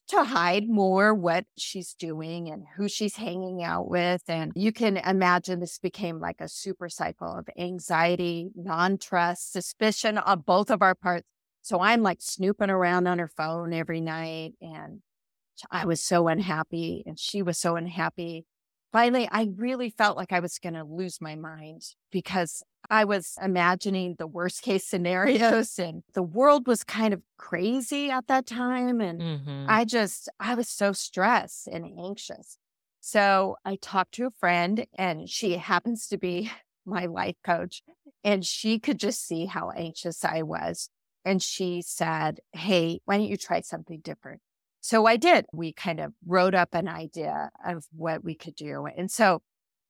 to 0.08 0.24
hide 0.24 0.70
more 0.70 1.14
what 1.14 1.46
she's 1.58 1.94
doing 1.94 2.50
and 2.50 2.66
who 2.76 2.88
she's 2.88 3.16
hanging 3.16 3.64
out 3.64 3.90
with. 3.90 4.24
And 4.28 4.52
you 4.56 4.72
can 4.72 4.98
imagine 4.98 5.60
this 5.60 5.80
became 5.80 6.20
like 6.20 6.42
a 6.42 6.50
super 6.50 6.90
cycle 6.90 7.38
of 7.38 7.48
anxiety, 7.58 8.50
non 8.56 8.98
trust, 8.98 9.52
suspicion 9.52 10.18
on 10.18 10.42
both 10.42 10.70
of 10.70 10.82
our 10.82 10.96
parts. 10.96 11.26
So 11.62 11.82
I'm 11.82 12.02
like 12.02 12.22
snooping 12.22 12.70
around 12.70 13.08
on 13.08 13.20
her 13.20 13.28
phone 13.28 13.74
every 13.74 14.02
night 14.02 14.54
and 14.62 15.02
I 15.72 15.86
was 15.86 16.02
so 16.02 16.28
unhappy 16.28 17.04
and 17.06 17.20
she 17.20 17.42
was 17.42 17.58
so 17.58 17.76
unhappy. 17.76 18.46
Finally, 18.94 19.28
I 19.32 19.50
really 19.56 19.90
felt 19.90 20.18
like 20.18 20.32
I 20.32 20.40
was 20.40 20.60
going 20.60 20.74
to 20.74 20.84
lose 20.84 21.20
my 21.20 21.36
mind 21.36 21.82
because 22.12 22.64
I 22.90 23.04
was 23.04 23.38
imagining 23.42 24.16
the 24.18 24.28
worst 24.28 24.62
case 24.62 24.86
scenarios 24.86 25.78
and 25.78 26.04
the 26.14 26.24
world 26.24 26.68
was 26.68 26.84
kind 26.84 27.14
of 27.14 27.22
crazy 27.38 28.10
at 28.10 28.28
that 28.28 28.46
time. 28.46 29.02
And 29.02 29.22
mm-hmm. 29.22 29.66
I 29.68 29.84
just, 29.84 30.30
I 30.40 30.56
was 30.56 30.70
so 30.70 30.94
stressed 30.94 31.68
and 31.68 31.86
anxious. 32.00 32.58
So 33.02 33.58
I 33.66 33.78
talked 33.82 34.14
to 34.16 34.28
a 34.28 34.32
friend 34.32 34.86
and 34.98 35.30
she 35.30 35.58
happens 35.58 36.08
to 36.08 36.18
be 36.18 36.52
my 36.86 37.06
life 37.06 37.36
coach 37.44 37.84
and 38.24 38.46
she 38.46 38.80
could 38.80 39.00
just 39.00 39.26
see 39.26 39.46
how 39.46 39.72
anxious 39.72 40.24
I 40.24 40.44
was. 40.44 40.90
And 41.26 41.44
she 41.44 41.82
said, 41.82 42.40
Hey, 42.54 43.02
why 43.04 43.18
don't 43.18 43.28
you 43.28 43.38
try 43.38 43.60
something 43.62 44.00
different? 44.00 44.42
So 44.88 45.06
I 45.06 45.18
did. 45.18 45.48
We 45.52 45.74
kind 45.74 46.00
of 46.00 46.14
wrote 46.26 46.56
up 46.56 46.74
an 46.74 46.88
idea 46.88 47.50
of 47.66 47.84
what 47.92 48.24
we 48.24 48.36
could 48.36 48.56
do. 48.56 48.86
And 48.86 49.12
so 49.12 49.42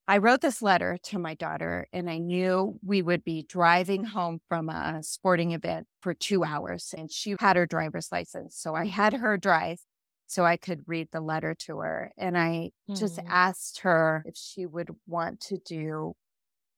I 0.08 0.18
wrote 0.18 0.42
this 0.42 0.60
letter 0.60 0.98
to 1.04 1.20
my 1.20 1.36
daughter, 1.36 1.86
and 1.94 2.10
I 2.10 2.18
knew 2.18 2.80
we 2.84 3.04
would 3.04 3.24
be 3.24 3.46
driving 3.48 4.06
home 4.06 4.40
from 4.50 4.70
a 4.70 5.04
sporting 5.04 5.52
event 5.52 5.86
for 6.02 6.16
two 6.16 6.44
hours. 6.44 6.96
And 6.98 7.12
she 7.12 7.36
had 7.40 7.58
her 7.58 7.68
driver's 7.68 8.12
license. 8.12 8.58
So 8.58 8.74
I 8.74 8.88
had 8.88 9.14
her 9.14 9.38
drive 9.38 9.82
so 10.26 10.44
I 10.44 10.58
could 10.58 10.82
read 10.88 11.10
the 11.12 11.22
letter 11.22 11.54
to 11.68 11.78
her. 11.78 12.12
And 12.18 12.36
I 12.36 12.72
mm. 12.90 13.00
just 13.00 13.20
asked 13.28 13.82
her 13.82 14.24
if 14.26 14.36
she 14.36 14.66
would 14.66 14.90
want 15.06 15.42
to 15.42 15.60
do 15.60 16.14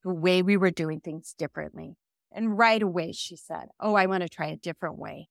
the 0.04 0.14
way 0.14 0.42
we 0.42 0.58
were 0.58 0.72
doing 0.72 1.00
things 1.00 1.34
differently. 1.38 1.94
And 2.34 2.58
right 2.58 2.82
away, 2.82 3.14
she 3.14 3.38
said, 3.38 3.68
Oh, 3.80 3.96
I 3.96 4.08
want 4.08 4.24
to 4.24 4.30
try 4.30 4.48
a 4.48 4.58
different 4.58 4.98
way. 4.98 5.30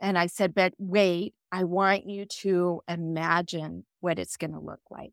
And 0.00 0.18
I 0.18 0.26
said, 0.26 0.54
but 0.54 0.72
wait, 0.78 1.34
I 1.52 1.64
want 1.64 2.08
you 2.08 2.24
to 2.42 2.80
imagine 2.88 3.84
what 4.00 4.18
it's 4.18 4.36
going 4.36 4.52
to 4.52 4.60
look 4.60 4.80
like. 4.90 5.12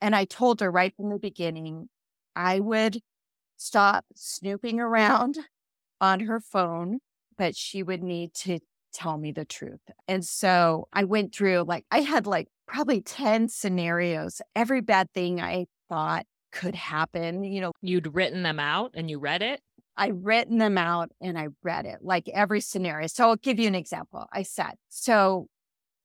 And 0.00 0.14
I 0.14 0.24
told 0.24 0.60
her 0.60 0.70
right 0.70 0.94
from 0.96 1.10
the 1.10 1.18
beginning, 1.18 1.88
I 2.34 2.60
would 2.60 3.00
stop 3.56 4.04
snooping 4.14 4.80
around 4.80 5.38
on 6.00 6.20
her 6.20 6.40
phone, 6.40 6.98
but 7.38 7.56
she 7.56 7.82
would 7.82 8.02
need 8.02 8.34
to 8.34 8.58
tell 8.92 9.18
me 9.18 9.32
the 9.32 9.44
truth. 9.44 9.80
And 10.08 10.24
so 10.24 10.88
I 10.92 11.04
went 11.04 11.34
through 11.34 11.64
like, 11.66 11.84
I 11.90 12.00
had 12.00 12.26
like 12.26 12.48
probably 12.66 13.00
10 13.00 13.48
scenarios, 13.48 14.40
every 14.54 14.80
bad 14.80 15.12
thing 15.12 15.40
I 15.40 15.66
thought 15.88 16.26
could 16.52 16.74
happen. 16.74 17.44
You 17.44 17.60
know, 17.60 17.72
you'd 17.82 18.14
written 18.14 18.42
them 18.42 18.58
out 18.58 18.92
and 18.94 19.10
you 19.10 19.18
read 19.18 19.42
it? 19.42 19.60
I 19.96 20.08
written 20.08 20.58
them 20.58 20.76
out 20.78 21.10
and 21.20 21.38
I 21.38 21.48
read 21.62 21.86
it, 21.86 21.98
like 22.02 22.28
every 22.28 22.60
scenario. 22.60 23.06
So 23.06 23.28
I'll 23.28 23.36
give 23.36 23.58
you 23.58 23.66
an 23.66 23.74
example. 23.74 24.26
I 24.32 24.42
said, 24.42 24.74
so 24.88 25.48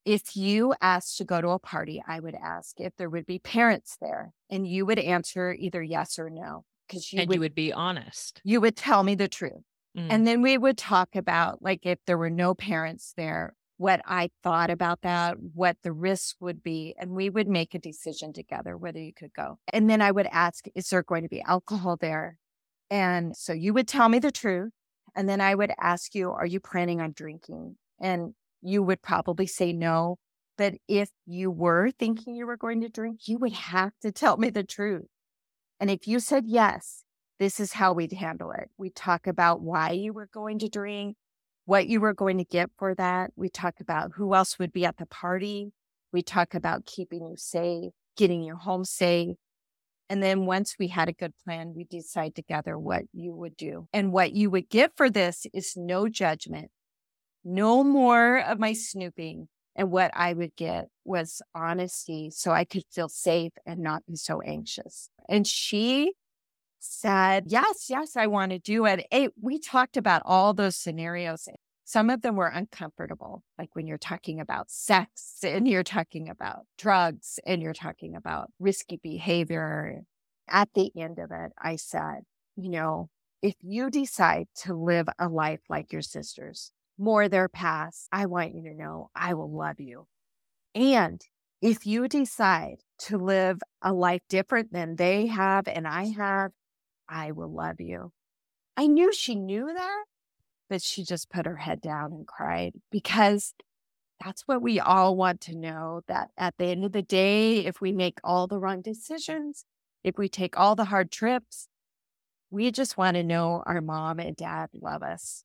if 0.06 0.36
you 0.36 0.73
asked 0.82 1.17
to 1.17 1.25
go 1.25 1.41
to 1.41 1.49
a 1.49 1.60
party, 1.60 2.01
I 2.08 2.19
would 2.19 2.36
ask 2.36 2.80
if 2.80 2.95
there 2.97 3.10
would 3.10 3.25
be 3.25 3.39
parents 3.39 3.97
there 4.01 4.34
and 4.49 4.67
you 4.67 4.86
would 4.86 4.99
answer 4.99 5.54
either 5.54 5.84
yes 5.84 6.17
or 6.17 6.30
no. 6.30 6.65
Because 6.88 7.13
you, 7.13 7.19
would, 7.25 7.34
you 7.34 7.39
would 7.39 7.56
be 7.56 7.71
honest. 7.71 8.41
You 8.43 8.62
would 8.62 8.75
tell 8.75 9.04
me 9.04 9.15
the 9.15 9.27
truth. 9.27 9.63
Mm. 9.97 10.08
And 10.10 10.27
then 10.27 10.41
we 10.41 10.58
would 10.58 10.77
talk 10.77 11.15
about 11.15 11.62
like 11.62 11.82
if 11.84 11.99
there 12.06 12.17
were 12.17 12.30
no 12.30 12.54
parents 12.54 13.13
there, 13.15 13.54
what 13.77 14.01
I 14.06 14.30
thought 14.43 14.69
about 14.69 15.01
that, 15.01 15.38
what 15.54 15.77
the 15.84 15.91
risk 15.91 16.36
would 16.39 16.62
be, 16.62 16.93
and 16.99 17.12
we 17.12 17.30
would 17.30 17.47
make 17.47 17.73
a 17.73 17.80
decision 17.80 18.32
together 18.32 18.77
whether 18.77 18.99
you 18.99 19.12
could 19.13 19.34
go. 19.34 19.58
And 19.73 19.89
then 19.89 20.01
I 20.01 20.12
would 20.12 20.27
ask, 20.32 20.65
is 20.75 20.89
there 20.89 21.01
going 21.01 21.23
to 21.23 21.30
be 21.30 21.41
alcohol 21.41 21.97
there? 21.99 22.38
And 22.91 23.36
so 23.36 23.54
you 23.54 23.73
would 23.73 23.88
tell 23.88 24.10
me 24.10 24.19
the 24.19 24.32
truth. 24.32 24.71
And 25.15 25.27
then 25.27 25.41
I 25.41 25.56
would 25.56 25.71
ask 25.80 26.13
you, 26.13 26.30
are 26.32 26.45
you 26.45 26.60
planning 26.60 27.01
on 27.01 27.13
drinking? 27.13 27.77
And 27.99 28.34
you 28.62 28.84
would 28.84 29.01
probably 29.01 29.47
say 29.47 29.73
no. 29.73 30.17
But 30.58 30.75
if 30.88 31.10
you 31.25 31.49
were 31.49 31.89
thinking 31.97 32.36
you 32.36 32.45
were 32.45 32.58
going 32.58 32.82
to 32.82 32.89
drink, 32.89 33.21
you 33.27 33.38
would 33.39 33.54
have 33.54 33.93
to 34.01 34.12
tell 34.12 34.38
me 34.38 34.49
the 34.49 34.63
truth. 34.63 35.08
And 35.80 35.89
if 35.89 36.08
you 36.08 36.19
said 36.19 36.43
yes, 36.45 37.04
this 37.39 37.60
is 37.60 37.73
how 37.73 37.93
we'd 37.93 38.13
handle 38.13 38.51
it. 38.51 38.69
We 38.77 38.91
talk 38.91 39.25
about 39.25 39.62
why 39.62 39.91
you 39.91 40.13
were 40.13 40.30
going 40.32 40.60
to 40.60 40.69
drink, 40.69 41.15
what 41.65 41.88
you 41.88 41.99
were 41.99 42.13
going 42.13 42.38
to 42.38 42.43
get 42.43 42.69
for 42.77 42.93
that. 42.95 43.32
We 43.36 43.49
talk 43.49 43.75
about 43.80 44.12
who 44.15 44.36
else 44.36 44.60
would 44.60 44.73
be 44.73 44.86
at 44.86 44.97
the 44.97 45.08
party. 45.08 45.71
We 46.13 46.21
talk 46.21 46.54
about 46.54 46.86
keeping 46.86 47.25
you 47.25 47.36
safe, 47.38 47.93
getting 48.17 48.43
you 48.43 48.56
home 48.56 48.84
safe, 48.86 49.38
and 50.12 50.21
then 50.21 50.45
once 50.45 50.76
we 50.78 50.89
had 50.89 51.08
a 51.08 51.13
good 51.13 51.32
plan, 51.45 51.71
we 51.74 51.86
decide 51.86 52.36
together 52.36 52.78
what 52.78 53.04
you 53.13 53.34
would 53.34 53.56
do. 53.56 53.88
And 53.93 54.12
what 54.12 54.34
you 54.34 54.50
would 54.50 54.67
get 54.67 54.91
for 54.97 55.10
this 55.10 55.47
is 55.54 55.78
no 55.78 56.10
judgment, 56.10 56.69
no 57.45 57.82
more 57.82 58.39
of 58.39 58.60
my 58.60 58.74
snooping. 58.74 59.47
And 59.74 59.89
what 59.89 60.12
I 60.13 60.34
would 60.34 60.54
get 60.58 60.89
was 61.06 61.41
honesty 61.56 62.30
so 62.30 62.52
I 62.52 62.65
could 62.65 62.84
feel 62.91 63.08
safe 63.08 63.54
and 63.65 63.80
not 63.80 64.06
be 64.06 64.17
so 64.17 64.41
anxious. 64.41 65.10
And 65.30 65.47
she 65.47 66.12
said, 66.82 67.45
Yes, 67.47 67.86
yes, 67.89 68.17
I 68.17 68.28
want 68.28 68.52
to 68.52 68.60
do 68.60 68.86
it. 68.86 69.08
we 69.41 69.60
talked 69.60 69.95
about 69.95 70.24
all 70.26 70.54
those 70.54 70.76
scenarios. 70.76 71.47
Some 71.91 72.10
of 72.10 72.21
them 72.21 72.38
were 72.38 72.47
uncomfortable, 72.47 73.43
like 73.60 73.71
when 73.73 73.86
you're 73.86 73.97
talking 73.97 74.39
about 74.39 74.71
sex 74.71 75.39
and 75.43 75.67
you're 75.67 75.84
talking 75.84 76.30
about 76.30 76.60
drugs 76.77 77.38
and 77.45 77.62
you're 77.62 77.73
talking 77.73 78.15
about 78.15 78.49
risky 78.60 78.95
behavior. 79.04 80.04
At 80.47 80.69
the 80.73 80.89
end 80.95 81.19
of 81.19 81.32
it, 81.32 81.51
I 81.62 81.75
said, 81.75 82.21
you 82.56 82.69
know, 82.69 83.10
if 83.41 83.56
you 83.60 83.89
decide 83.89 84.47
to 84.63 84.73
live 84.73 85.10
a 85.19 85.27
life 85.27 85.60
like 85.67 85.91
your 85.91 86.01
sisters, 86.01 86.71
more 86.97 87.27
their 87.27 87.49
past, 87.49 88.08
I 88.10 88.25
want 88.25 88.56
you 88.56 88.63
to 88.69 88.73
know 88.73 89.10
I 89.13 89.34
will 89.34 89.54
love 89.54 89.82
you. 89.82 90.08
And 90.73 91.21
if 91.62 91.86
you 91.86 92.08
decide 92.08 92.77
to 92.99 93.17
live 93.17 93.60
a 93.82 93.91
life 93.91 94.21
different 94.30 94.71
than 94.71 94.95
they 94.95 95.27
have 95.27 95.67
and 95.67 95.86
I 95.86 96.06
have, 96.12 96.51
I 97.10 97.34
will 97.34 97.54
love 97.54 97.82
you. 97.82 98.13
I 98.77 98.88
knew 98.88 99.12
she 99.12 99.36
knew 99.36 99.73
that, 99.73 100.06
but 100.71 100.81
she 100.81 101.03
just 101.03 101.29
put 101.29 101.45
her 101.45 101.57
head 101.57 101.81
down 101.81 102.13
and 102.13 102.25
cried 102.25 102.71
because 102.93 103.53
that's 104.23 104.43
what 104.47 104.62
we 104.62 104.79
all 104.79 105.17
want 105.17 105.41
to 105.41 105.53
know 105.53 105.99
that 106.07 106.29
at 106.38 106.53
the 106.57 106.67
end 106.67 106.86
of 106.86 106.93
the 106.93 107.01
day, 107.01 107.65
if 107.65 107.81
we 107.81 107.91
make 107.91 108.19
all 108.23 108.47
the 108.47 108.57
wrong 108.57 108.81
decisions, 108.81 109.65
if 110.01 110.17
we 110.17 110.29
take 110.29 110.57
all 110.57 110.77
the 110.77 110.86
hard 110.86 111.12
trips, 111.12 111.67
we 112.51 112.71
just 112.71 112.97
want 112.97 113.15
to 113.15 113.23
know 113.23 113.62
our 113.65 113.81
mom 113.81 114.19
and 114.19 114.38
dad 114.38 114.69
love 114.73 115.03
us. 115.03 115.43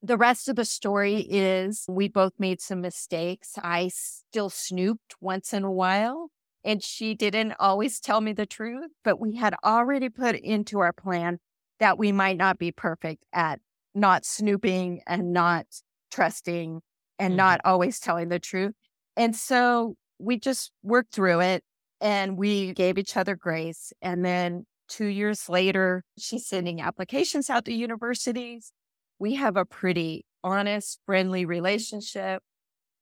The 0.00 0.16
rest 0.16 0.48
of 0.48 0.54
the 0.54 0.64
story 0.64 1.26
is 1.28 1.84
we 1.88 2.06
both 2.06 2.34
made 2.38 2.60
some 2.60 2.80
mistakes. 2.80 3.54
I 3.60 3.88
still 3.92 4.50
snooped 4.50 5.16
once 5.20 5.52
in 5.52 5.64
a 5.64 5.72
while 5.72 6.30
and 6.62 6.80
she 6.80 7.16
didn't 7.16 7.54
always 7.58 7.98
tell 7.98 8.20
me 8.20 8.32
the 8.32 8.46
truth, 8.46 8.92
but 9.02 9.18
we 9.18 9.34
had 9.34 9.56
already 9.64 10.10
put 10.10 10.36
into 10.36 10.78
our 10.78 10.92
plan 10.92 11.40
that 11.80 11.98
we 11.98 12.12
might 12.12 12.36
not 12.36 12.56
be 12.56 12.70
perfect 12.70 13.26
at 13.32 13.58
not 13.94 14.24
snooping 14.24 15.00
and 15.06 15.32
not 15.32 15.66
trusting 16.10 16.80
and 17.18 17.30
mm-hmm. 17.30 17.36
not 17.36 17.60
always 17.64 18.00
telling 18.00 18.28
the 18.28 18.38
truth. 18.38 18.72
And 19.16 19.34
so 19.34 19.94
we 20.18 20.38
just 20.38 20.72
worked 20.82 21.14
through 21.14 21.40
it 21.40 21.62
and 22.00 22.36
we 22.36 22.72
gave 22.72 22.98
each 22.98 23.16
other 23.16 23.36
grace. 23.36 23.92
And 24.02 24.24
then 24.24 24.66
two 24.88 25.06
years 25.06 25.48
later, 25.48 26.02
she's 26.18 26.46
sending 26.46 26.80
applications 26.80 27.48
out 27.50 27.64
to 27.66 27.72
universities. 27.72 28.72
We 29.18 29.34
have 29.34 29.56
a 29.56 29.64
pretty 29.64 30.24
honest, 30.42 31.00
friendly 31.06 31.44
relationship. 31.44 32.42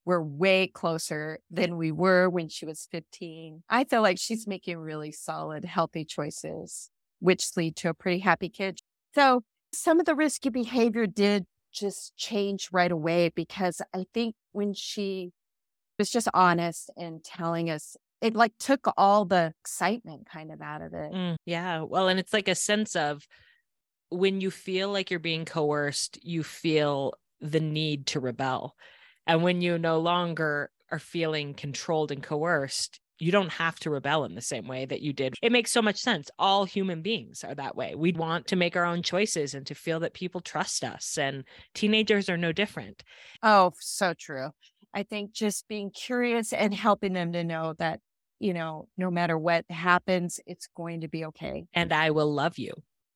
We're 0.05 0.23
way 0.23 0.67
closer 0.67 1.39
than 1.51 1.77
we 1.77 1.93
were 1.93 2.29
when 2.29 2.49
she 2.49 2.67
was 2.67 2.89
15. 2.91 3.63
I 3.69 3.85
feel 3.85 4.03
like 4.03 4.19
she's 4.19 4.47
making 4.47 4.79
really 4.79 5.13
solid, 5.13 5.65
healthy 5.65 6.05
choices, 6.05 6.91
which 7.21 7.57
lead 7.57 7.77
to 7.77 7.89
a 7.89 7.95
pretty 7.95 8.19
happy 8.19 8.49
kid. 8.49 8.81
So 9.15 9.43
some 9.73 10.01
of 10.01 10.07
the 10.07 10.15
risky 10.15 10.51
behavior 10.51 11.07
did 11.07 11.47
just 11.73 12.17
change 12.17 12.69
right 12.73 12.93
away 12.93 13.31
because 13.35 13.81
I 13.95 14.07
think 14.13 14.35
when 14.53 14.75
she 14.75 15.33
was 15.99 16.11
just 16.11 16.29
honest 16.35 16.91
and 16.97 17.23
telling 17.25 17.71
us, 17.71 17.97
it 18.21 18.35
like 18.35 18.53
took 18.59 18.87
all 18.97 19.25
the 19.25 19.53
excitement 19.61 20.29
kind 20.31 20.53
of 20.53 20.61
out 20.61 20.83
of 20.83 20.93
it. 20.93 21.13
Mm, 21.13 21.37
yeah. 21.45 21.83
Well, 21.83 22.09
and 22.09 22.21
it's 22.21 22.33
like 22.33 22.49
a 22.49 22.55
sense 22.55 22.95
of 22.95 23.27
when 24.11 24.41
you 24.41 24.51
feel 24.51 24.91
like 24.91 25.11
you're 25.11 25.19
being 25.21 25.45
coerced, 25.45 26.23
you 26.23 26.43
feel 26.43 27.15
the 27.41 27.61
need 27.61 28.07
to 28.09 28.21
rebel. 28.21 28.77
And 29.27 29.43
when 29.43 29.61
you 29.61 29.79
no 29.79 29.99
longer 29.99 30.71
are 30.91 30.99
feeling 30.99 31.55
controlled 31.55 32.13
and 32.13 32.23
coerced, 32.23 33.01
you 33.23 33.31
don't 33.31 33.53
have 33.53 33.79
to 33.79 33.89
rebel 33.89 34.25
in 34.25 34.35
the 34.35 34.41
same 34.41 34.67
way 34.67 34.85
that 34.85 35.01
you 35.01 35.13
did. 35.13 35.35
It 35.41 35.53
makes 35.53 35.71
so 35.71 35.81
much 35.81 35.97
sense. 35.97 36.29
All 36.41 36.65
human 36.65 37.03
beings 37.03 37.45
are 37.45 37.55
that 37.55 37.77
way. 37.77 37.95
We 37.95 38.13
want 38.13 38.49
to 38.49 38.57
make 38.57 38.77
our 38.77 38.85
own 38.85 39.03
choices 39.03 39.55
and 39.55 39.65
to 39.67 39.77
feel 39.77 40.01
that 40.01 40.13
people 40.13 40.41
trust 40.41 40.83
us. 40.83 41.17
And 41.17 41.45
teenagers 41.73 42.29
are 42.29 42.37
no 42.37 42.51
different. 42.51 43.05
Oh, 43.41 43.73
so 43.79 44.13
true. 44.13 44.51
I 44.93 45.05
think 45.05 45.33
just 45.33 45.69
being 45.69 45.93
curious 45.93 46.53
and 46.53 46.75
helping 46.75 47.13
them 47.13 47.33
to 47.35 47.45
know 47.45 47.75
that, 47.79 48.01
you 48.41 48.55
know, 48.55 48.89
no 48.99 49.09
matter 49.09 49.39
what 49.39 49.67
happens, 49.71 50.41
it's 50.45 50.67
going 50.77 51.03
to 51.03 51.09
be 51.09 51.25
okay. 51.27 51.67
And 51.73 51.93
I 51.93 52.11
will 52.11 52.33
love 52.35 52.59
you 52.59 52.73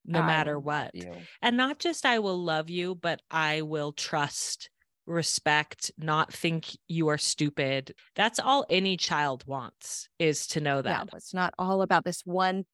no 0.07 0.21
I 0.21 0.27
matter 0.27 0.57
what. 0.57 0.92
And 1.42 1.57
not 1.57 1.81
just 1.81 2.07
I 2.07 2.21
will 2.21 2.38
love 2.38 2.71
you, 2.71 2.95
but 2.95 3.21
I 3.29 3.62
will 3.62 3.90
trust 3.90 4.71
respect, 5.07 5.90
not 5.99 6.33
think 6.33 6.77
you 6.88 7.09
are 7.09 7.19
stupid. 7.19 7.95
That's 8.14 8.38
all 8.38 8.66
any 8.69 8.97
child 8.97 9.45
wants 9.47 10.09
is 10.19 10.47
to 10.49 10.61
know 10.61 10.83
that. 10.83 11.09
Yeah, 11.12 11.16
it's 11.16 11.35
not 11.35 11.55
all 11.59 11.83
about 11.83 12.05
this 12.05 12.23
one 12.25 12.64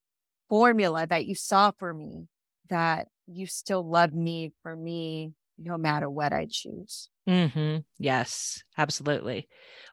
formula 0.49 1.07
that 1.07 1.27
you 1.27 1.35
saw 1.35 1.73
for 1.79 1.93
me, 1.93 2.29
that 2.69 3.09
you 3.27 3.47
still 3.47 3.89
love 3.89 4.13
me 4.13 4.53
for 4.63 4.75
me 4.75 5.33
no 5.59 5.79
matter 5.79 6.11
what 6.11 6.33
I 6.33 6.47
choose. 6.51 7.09
Mm-hmm. 7.29 7.79
Yes, 7.99 8.63
absolutely. 8.77 9.49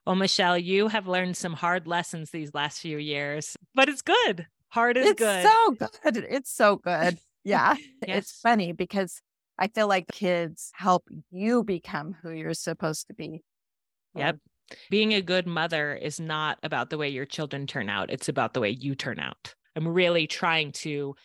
Well, 0.06 0.16
Michelle, 0.16 0.58
you 0.58 0.88
have 0.88 1.08
learned 1.08 1.38
some 1.38 1.54
hard 1.54 1.88
lessons 1.88 2.32
these 2.32 2.54
last 2.54 2.80
few 2.80 2.98
years, 2.98 3.56
but 3.76 3.90
it's 3.90 4.02
good. 4.02 4.48
Hard 4.70 4.98
is 4.98 5.12
it's 5.12 5.20
good. 5.20 5.46
so 5.48 5.72
good. 5.72 6.26
It's 6.30 6.52
so 6.52 6.76
good. 6.78 7.18
Yeah. 7.46 7.76
yes. 8.06 8.18
It's 8.18 8.42
funny 8.42 8.74
because 8.74 9.22
I 9.60 9.68
feel 9.68 9.88
like 9.88 10.08
kids 10.12 10.72
help 10.74 11.04
you 11.32 11.64
become 11.64 12.16
who 12.22 12.32
you're 12.32 12.54
supposed 12.54 13.08
to 13.08 13.14
be. 13.14 13.44
Yep. 14.16 14.36
Um, 14.36 14.42
being 14.90 15.14
a 15.14 15.22
good 15.22 15.48
mother 15.48 15.94
is 15.94 16.20
not 16.20 16.60
about 16.64 16.90
the 16.90 16.98
way 16.98 17.10
your 17.10 17.26
children 17.26 17.68
turn 17.68 17.90
out, 17.90 18.10
it's 18.10 18.30
about 18.30 18.54
the 18.54 18.62
way 18.62 18.70
you 18.70 18.96
turn 18.96 19.20
out. 19.20 19.54
I'm 19.76 19.88
really 19.88 20.28
trying 20.28 20.72
to 20.74 21.16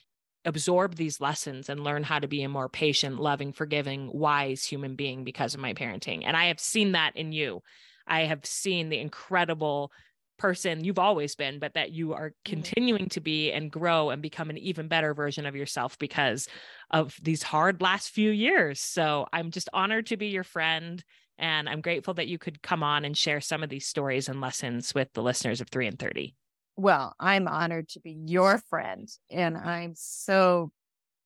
absorb 0.44 0.96
these 0.96 1.20
lessons 1.20 1.68
and 1.68 1.84
learn 1.84 2.02
how 2.02 2.18
to 2.18 2.28
be 2.28 2.42
a 2.42 2.48
more 2.48 2.68
patient, 2.68 3.18
loving, 3.18 3.52
forgiving, 3.52 4.10
wise 4.12 4.64
human 4.64 4.96
being 4.96 5.24
because 5.24 5.54
of 5.54 5.60
my 5.60 5.72
parenting. 5.72 6.22
And 6.24 6.36
I 6.36 6.46
have 6.46 6.60
seen 6.60 6.92
that 6.92 7.16
in 7.16 7.32
you. 7.32 7.62
I 8.06 8.22
have 8.22 8.44
seen 8.44 8.88
the 8.88 8.98
incredible 8.98 9.90
person 10.38 10.84
you've 10.84 10.98
always 10.98 11.34
been, 11.34 11.58
but 11.58 11.74
that 11.74 11.92
you 11.92 12.14
are 12.14 12.30
mm-hmm. 12.30 12.50
continuing 12.50 13.08
to 13.10 13.20
be 13.20 13.52
and 13.52 13.70
grow 13.70 14.10
and 14.10 14.22
become 14.22 14.50
an 14.50 14.58
even 14.58 14.88
better 14.88 15.14
version 15.14 15.46
of 15.46 15.56
yourself 15.56 15.98
because 15.98 16.48
of 16.90 17.16
these 17.22 17.42
hard 17.42 17.80
last 17.80 18.10
few 18.10 18.30
years. 18.30 18.80
So 18.80 19.26
I'm 19.32 19.50
just 19.50 19.68
honored 19.72 20.06
to 20.06 20.16
be 20.16 20.28
your 20.28 20.44
friend. 20.44 21.02
And 21.36 21.68
I'm 21.68 21.80
grateful 21.80 22.14
that 22.14 22.28
you 22.28 22.38
could 22.38 22.62
come 22.62 22.82
on 22.84 23.04
and 23.04 23.16
share 23.16 23.40
some 23.40 23.62
of 23.64 23.68
these 23.68 23.86
stories 23.86 24.28
and 24.28 24.40
lessons 24.40 24.94
with 24.94 25.12
the 25.14 25.22
listeners 25.22 25.60
of 25.60 25.68
3 25.68 25.88
in 25.88 25.96
30. 25.96 26.34
Well, 26.76 27.14
I'm 27.18 27.48
honored 27.48 27.88
to 27.90 28.00
be 28.00 28.12
your 28.26 28.58
friend. 28.58 29.08
And 29.30 29.56
I'm 29.56 29.94
so 29.96 30.70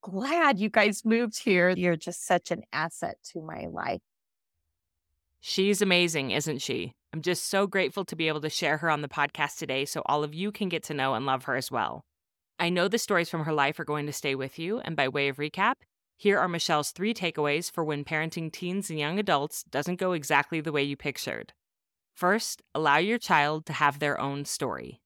glad 0.02 0.58
you 0.58 0.70
guys 0.70 1.04
moved 1.04 1.42
here. 1.42 1.70
You're 1.70 1.96
just 1.96 2.26
such 2.26 2.50
an 2.50 2.62
asset 2.72 3.16
to 3.32 3.42
my 3.42 3.66
life. 3.70 4.00
She's 5.40 5.82
amazing, 5.82 6.30
isn't 6.32 6.62
she? 6.62 6.94
I'm 7.12 7.22
just 7.22 7.48
so 7.48 7.66
grateful 7.66 8.04
to 8.04 8.16
be 8.16 8.28
able 8.28 8.42
to 8.42 8.50
share 8.50 8.78
her 8.78 8.90
on 8.90 9.00
the 9.00 9.08
podcast 9.08 9.56
today 9.56 9.86
so 9.86 10.02
all 10.06 10.24
of 10.24 10.34
you 10.34 10.52
can 10.52 10.68
get 10.68 10.82
to 10.84 10.94
know 10.94 11.14
and 11.14 11.24
love 11.24 11.44
her 11.44 11.56
as 11.56 11.70
well. 11.70 12.04
I 12.58 12.68
know 12.68 12.88
the 12.88 12.98
stories 12.98 13.30
from 13.30 13.44
her 13.44 13.52
life 13.52 13.80
are 13.80 13.84
going 13.84 14.06
to 14.06 14.12
stay 14.12 14.34
with 14.34 14.58
you, 14.58 14.80
and 14.80 14.94
by 14.94 15.08
way 15.08 15.28
of 15.28 15.36
recap, 15.36 15.74
here 16.16 16.38
are 16.38 16.48
Michelle's 16.48 16.90
three 16.90 17.14
takeaways 17.14 17.70
for 17.70 17.84
when 17.84 18.04
parenting 18.04 18.52
teens 18.52 18.90
and 18.90 18.98
young 18.98 19.18
adults 19.18 19.62
doesn't 19.62 20.00
go 20.00 20.12
exactly 20.12 20.60
the 20.60 20.72
way 20.72 20.82
you 20.82 20.96
pictured. 20.96 21.52
First, 22.14 22.62
allow 22.74 22.96
your 22.96 23.18
child 23.18 23.64
to 23.66 23.72
have 23.72 24.00
their 24.00 24.20
own 24.20 24.44
story. 24.44 25.00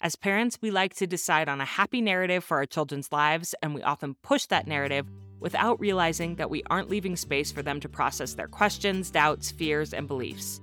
As 0.00 0.16
parents, 0.16 0.58
we 0.60 0.70
like 0.70 0.94
to 0.96 1.06
decide 1.06 1.48
on 1.48 1.60
a 1.60 1.64
happy 1.64 2.00
narrative 2.02 2.44
for 2.44 2.58
our 2.58 2.66
children's 2.66 3.12
lives, 3.12 3.54
and 3.62 3.74
we 3.74 3.82
often 3.82 4.16
push 4.22 4.46
that 4.46 4.66
narrative 4.66 5.06
without 5.38 5.80
realizing 5.80 6.34
that 6.34 6.50
we 6.50 6.64
aren't 6.68 6.90
leaving 6.90 7.16
space 7.16 7.52
for 7.52 7.62
them 7.62 7.80
to 7.80 7.88
process 7.88 8.34
their 8.34 8.48
questions, 8.48 9.10
doubts, 9.10 9.50
fears, 9.52 9.94
and 9.94 10.08
beliefs. 10.08 10.60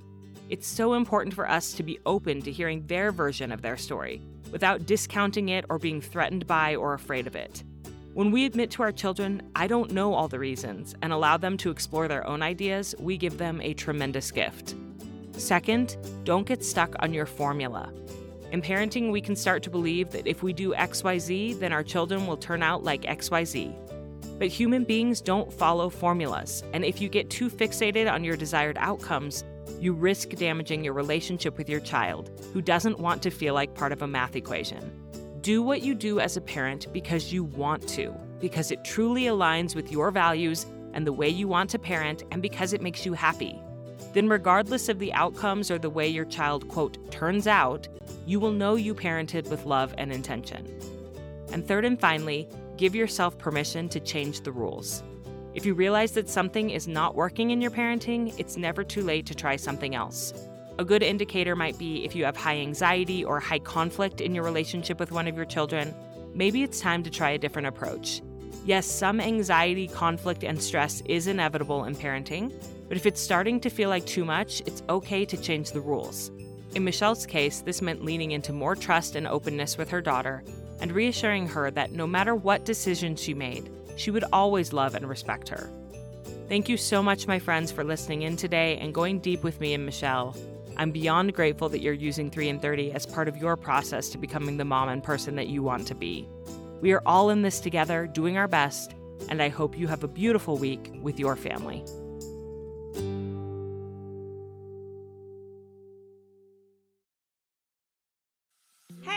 It's 0.50 0.68
so 0.68 0.94
important 0.94 1.34
for 1.34 1.50
us 1.50 1.74
to 1.74 1.84
be 1.84 2.00
open 2.06 2.42
to 2.42 2.52
hearing 2.52 2.86
their 2.88 3.12
version 3.12 3.52
of 3.52 3.62
their 3.62 3.78
story 3.78 4.22
without 4.52 4.86
discounting 4.86 5.50
it 5.50 5.66
or 5.70 5.80
being 5.80 6.02
threatened 6.02 6.46
by 6.46 6.76
or 6.76 6.94
afraid 6.94 7.28
of 7.28 7.36
it. 7.36 7.64
When 8.14 8.30
we 8.30 8.46
admit 8.46 8.70
to 8.72 8.84
our 8.84 8.92
children, 8.92 9.42
I 9.56 9.66
don't 9.66 9.92
know 9.92 10.14
all 10.14 10.28
the 10.28 10.38
reasons, 10.38 10.94
and 11.02 11.12
allow 11.12 11.38
them 11.38 11.58
to 11.58 11.72
explore 11.72 12.08
their 12.08 12.28
own 12.28 12.44
ideas, 12.44 12.94
we 13.00 13.18
give 13.18 13.40
them 13.40 13.60
a 13.62 13.74
tremendous 13.74 14.30
gift. 14.30 14.76
Second, 15.32 15.98
don't 16.24 16.46
get 16.46 16.64
stuck 16.64 16.94
on 17.00 17.14
your 17.14 17.26
formula. 17.26 17.92
In 18.52 18.62
parenting, 18.62 19.12
we 19.12 19.22
can 19.22 19.36
start 19.36 19.64
to 19.64 19.72
believe 19.72 20.12
that 20.12 20.28
if 20.28 20.44
we 20.44 20.54
do 20.54 20.76
XYZ, 20.76 21.58
then 21.58 21.74
our 21.74 21.82
children 21.82 22.28
will 22.28 22.38
turn 22.38 22.62
out 22.62 22.84
like 22.84 23.02
XYZ. 23.02 23.74
But 24.38 24.50
human 24.50 24.84
beings 24.84 25.22
don't 25.22 25.52
follow 25.52 25.90
formulas, 25.90 26.64
and 26.74 26.86
if 26.86 27.02
you 27.02 27.10
get 27.10 27.32
too 27.32 27.50
fixated 27.50 28.12
on 28.12 28.24
your 28.24 28.38
desired 28.38 28.78
outcomes, 28.80 29.44
you 29.84 29.94
risk 29.94 30.30
damaging 30.30 30.84
your 30.84 30.94
relationship 30.94 31.58
with 31.58 31.68
your 31.68 31.82
child, 31.82 32.32
who 32.54 32.62
doesn't 32.62 33.00
want 33.00 33.22
to 33.22 33.30
feel 33.30 33.54
like 33.54 33.76
part 33.76 33.92
of 33.92 34.02
a 34.02 34.08
math 34.08 34.36
equation. 34.36 34.92
Do 35.42 35.62
what 35.62 35.82
you 35.82 35.94
do 35.94 36.22
as 36.22 36.38
a 36.38 36.42
parent 36.42 36.88
because 36.94 37.34
you 37.34 37.44
want 37.44 37.86
to, 37.90 38.14
because 38.40 38.72
it 38.72 38.86
truly 38.86 39.24
aligns 39.24 39.76
with 39.76 39.92
your 39.92 40.10
values 40.10 40.66
and 40.94 41.06
the 41.06 41.12
way 41.12 41.28
you 41.28 41.50
want 41.50 41.70
to 41.72 41.80
parent, 41.80 42.24
and 42.32 42.42
because 42.42 42.72
it 42.72 42.82
makes 42.82 43.06
you 43.06 43.14
happy. 43.14 43.60
Then, 44.14 44.30
regardless 44.30 44.90
of 44.90 45.00
the 45.00 45.12
outcomes 45.14 45.70
or 45.70 45.80
the 45.80 45.90
way 45.90 46.08
your 46.08 46.26
child, 46.26 46.70
quote, 46.70 47.12
turns 47.12 47.48
out, 47.48 47.88
you 48.26 48.40
will 48.40 48.52
know 48.52 48.76
you 48.76 48.94
parented 48.94 49.50
with 49.50 49.66
love 49.66 49.94
and 49.98 50.14
intention. 50.14 50.66
And 51.52 51.68
third 51.68 51.84
and 51.84 52.00
finally, 52.00 52.48
give 52.78 52.96
yourself 52.96 53.38
permission 53.38 53.90
to 53.90 54.00
change 54.00 54.42
the 54.42 54.52
rules. 54.52 55.04
If 55.56 55.68
you 55.68 55.76
realize 55.76 56.14
that 56.14 56.30
something 56.30 56.72
is 56.72 56.88
not 56.88 57.14
working 57.14 57.52
in 57.52 57.62
your 57.62 57.70
parenting, 57.70 58.34
it's 58.40 58.58
never 58.58 58.84
too 58.84 59.04
late 59.04 59.28
to 59.28 59.36
try 59.36 59.56
something 59.56 59.94
else. 59.94 60.34
A 60.80 60.86
good 60.86 61.04
indicator 61.04 61.56
might 61.56 61.78
be 61.78 62.04
if 62.04 62.16
you 62.16 62.26
have 62.26 62.36
high 62.36 62.58
anxiety 62.58 63.24
or 63.24 63.40
high 63.40 63.60
conflict 63.60 64.20
in 64.20 64.34
your 64.34 64.44
relationship 64.44 65.00
with 65.00 65.12
one 65.12 65.28
of 65.28 65.36
your 65.36 65.46
children, 65.46 65.94
maybe 66.34 66.64
it's 66.64 66.80
time 66.80 67.04
to 67.04 67.12
try 67.12 67.32
a 67.32 67.38
different 67.38 67.68
approach. 67.68 68.24
Yes, 68.66 68.88
some 68.88 69.20
anxiety, 69.20 69.88
conflict, 69.88 70.44
and 70.44 70.62
stress 70.62 71.02
is 71.06 71.28
inevitable 71.28 71.84
in 71.84 71.96
parenting, 71.96 72.52
but 72.88 72.98
if 72.98 73.06
it's 73.06 73.22
starting 73.22 73.60
to 73.60 73.70
feel 73.70 73.90
like 73.90 74.08
too 74.08 74.26
much, 74.26 74.62
it's 74.62 74.82
okay 74.90 75.24
to 75.24 75.38
change 75.38 75.72
the 75.72 75.82
rules. 75.82 76.32
In 76.74 76.84
Michelle's 76.84 77.28
case, 77.28 77.62
this 77.62 77.84
meant 77.84 78.04
leaning 78.04 78.32
into 78.32 78.54
more 78.54 78.76
trust 78.76 79.16
and 79.16 79.28
openness 79.28 79.78
with 79.78 79.90
her 79.90 80.02
daughter 80.02 80.44
and 80.82 80.92
reassuring 80.92 81.48
her 81.48 81.70
that 81.70 81.92
no 81.92 82.08
matter 82.08 82.34
what 82.34 82.66
decision 82.66 83.16
she 83.16 83.36
made, 83.36 83.70
she 83.96 84.12
would 84.12 84.26
always 84.34 84.74
love 84.74 84.96
and 84.96 85.08
respect 85.08 85.50
her. 85.50 85.70
Thank 86.50 86.70
you 86.70 86.78
so 86.78 87.02
much, 87.02 87.28
my 87.28 87.40
friends, 87.40 87.72
for 87.72 87.84
listening 87.84 88.24
in 88.24 88.36
today 88.36 88.78
and 88.78 88.94
going 88.94 89.20
deep 89.20 89.44
with 89.44 89.60
me 89.60 89.74
and 89.74 89.86
Michelle. 89.86 90.36
I'm 90.78 90.92
beyond 90.92 91.34
grateful 91.34 91.70
that 91.70 91.82
you're 91.82 91.94
using 91.94 92.30
3 92.30 92.50
in 92.50 92.60
30 92.60 92.92
as 92.92 93.06
part 93.06 93.28
of 93.28 93.38
your 93.38 93.56
process 93.56 94.10
to 94.10 94.18
becoming 94.18 94.58
the 94.58 94.66
mom 94.66 94.90
and 94.90 95.04
person 95.04 95.36
that 95.36 95.48
you 95.48 95.64
want 95.64 95.88
to 95.88 95.96
be. 95.96 96.28
We 96.82 96.92
are 96.92 97.02
all 97.06 97.30
in 97.30 97.44
this 97.44 97.60
together, 97.60 98.08
doing 98.08 98.38
our 98.38 98.48
best, 98.48 98.94
and 99.30 99.42
I 99.42 99.50
hope 99.50 99.78
you 99.78 99.88
have 99.88 100.04
a 100.04 100.08
beautiful 100.08 100.58
week 100.58 100.92
with 101.02 101.20
your 101.20 101.36
family. 101.36 101.84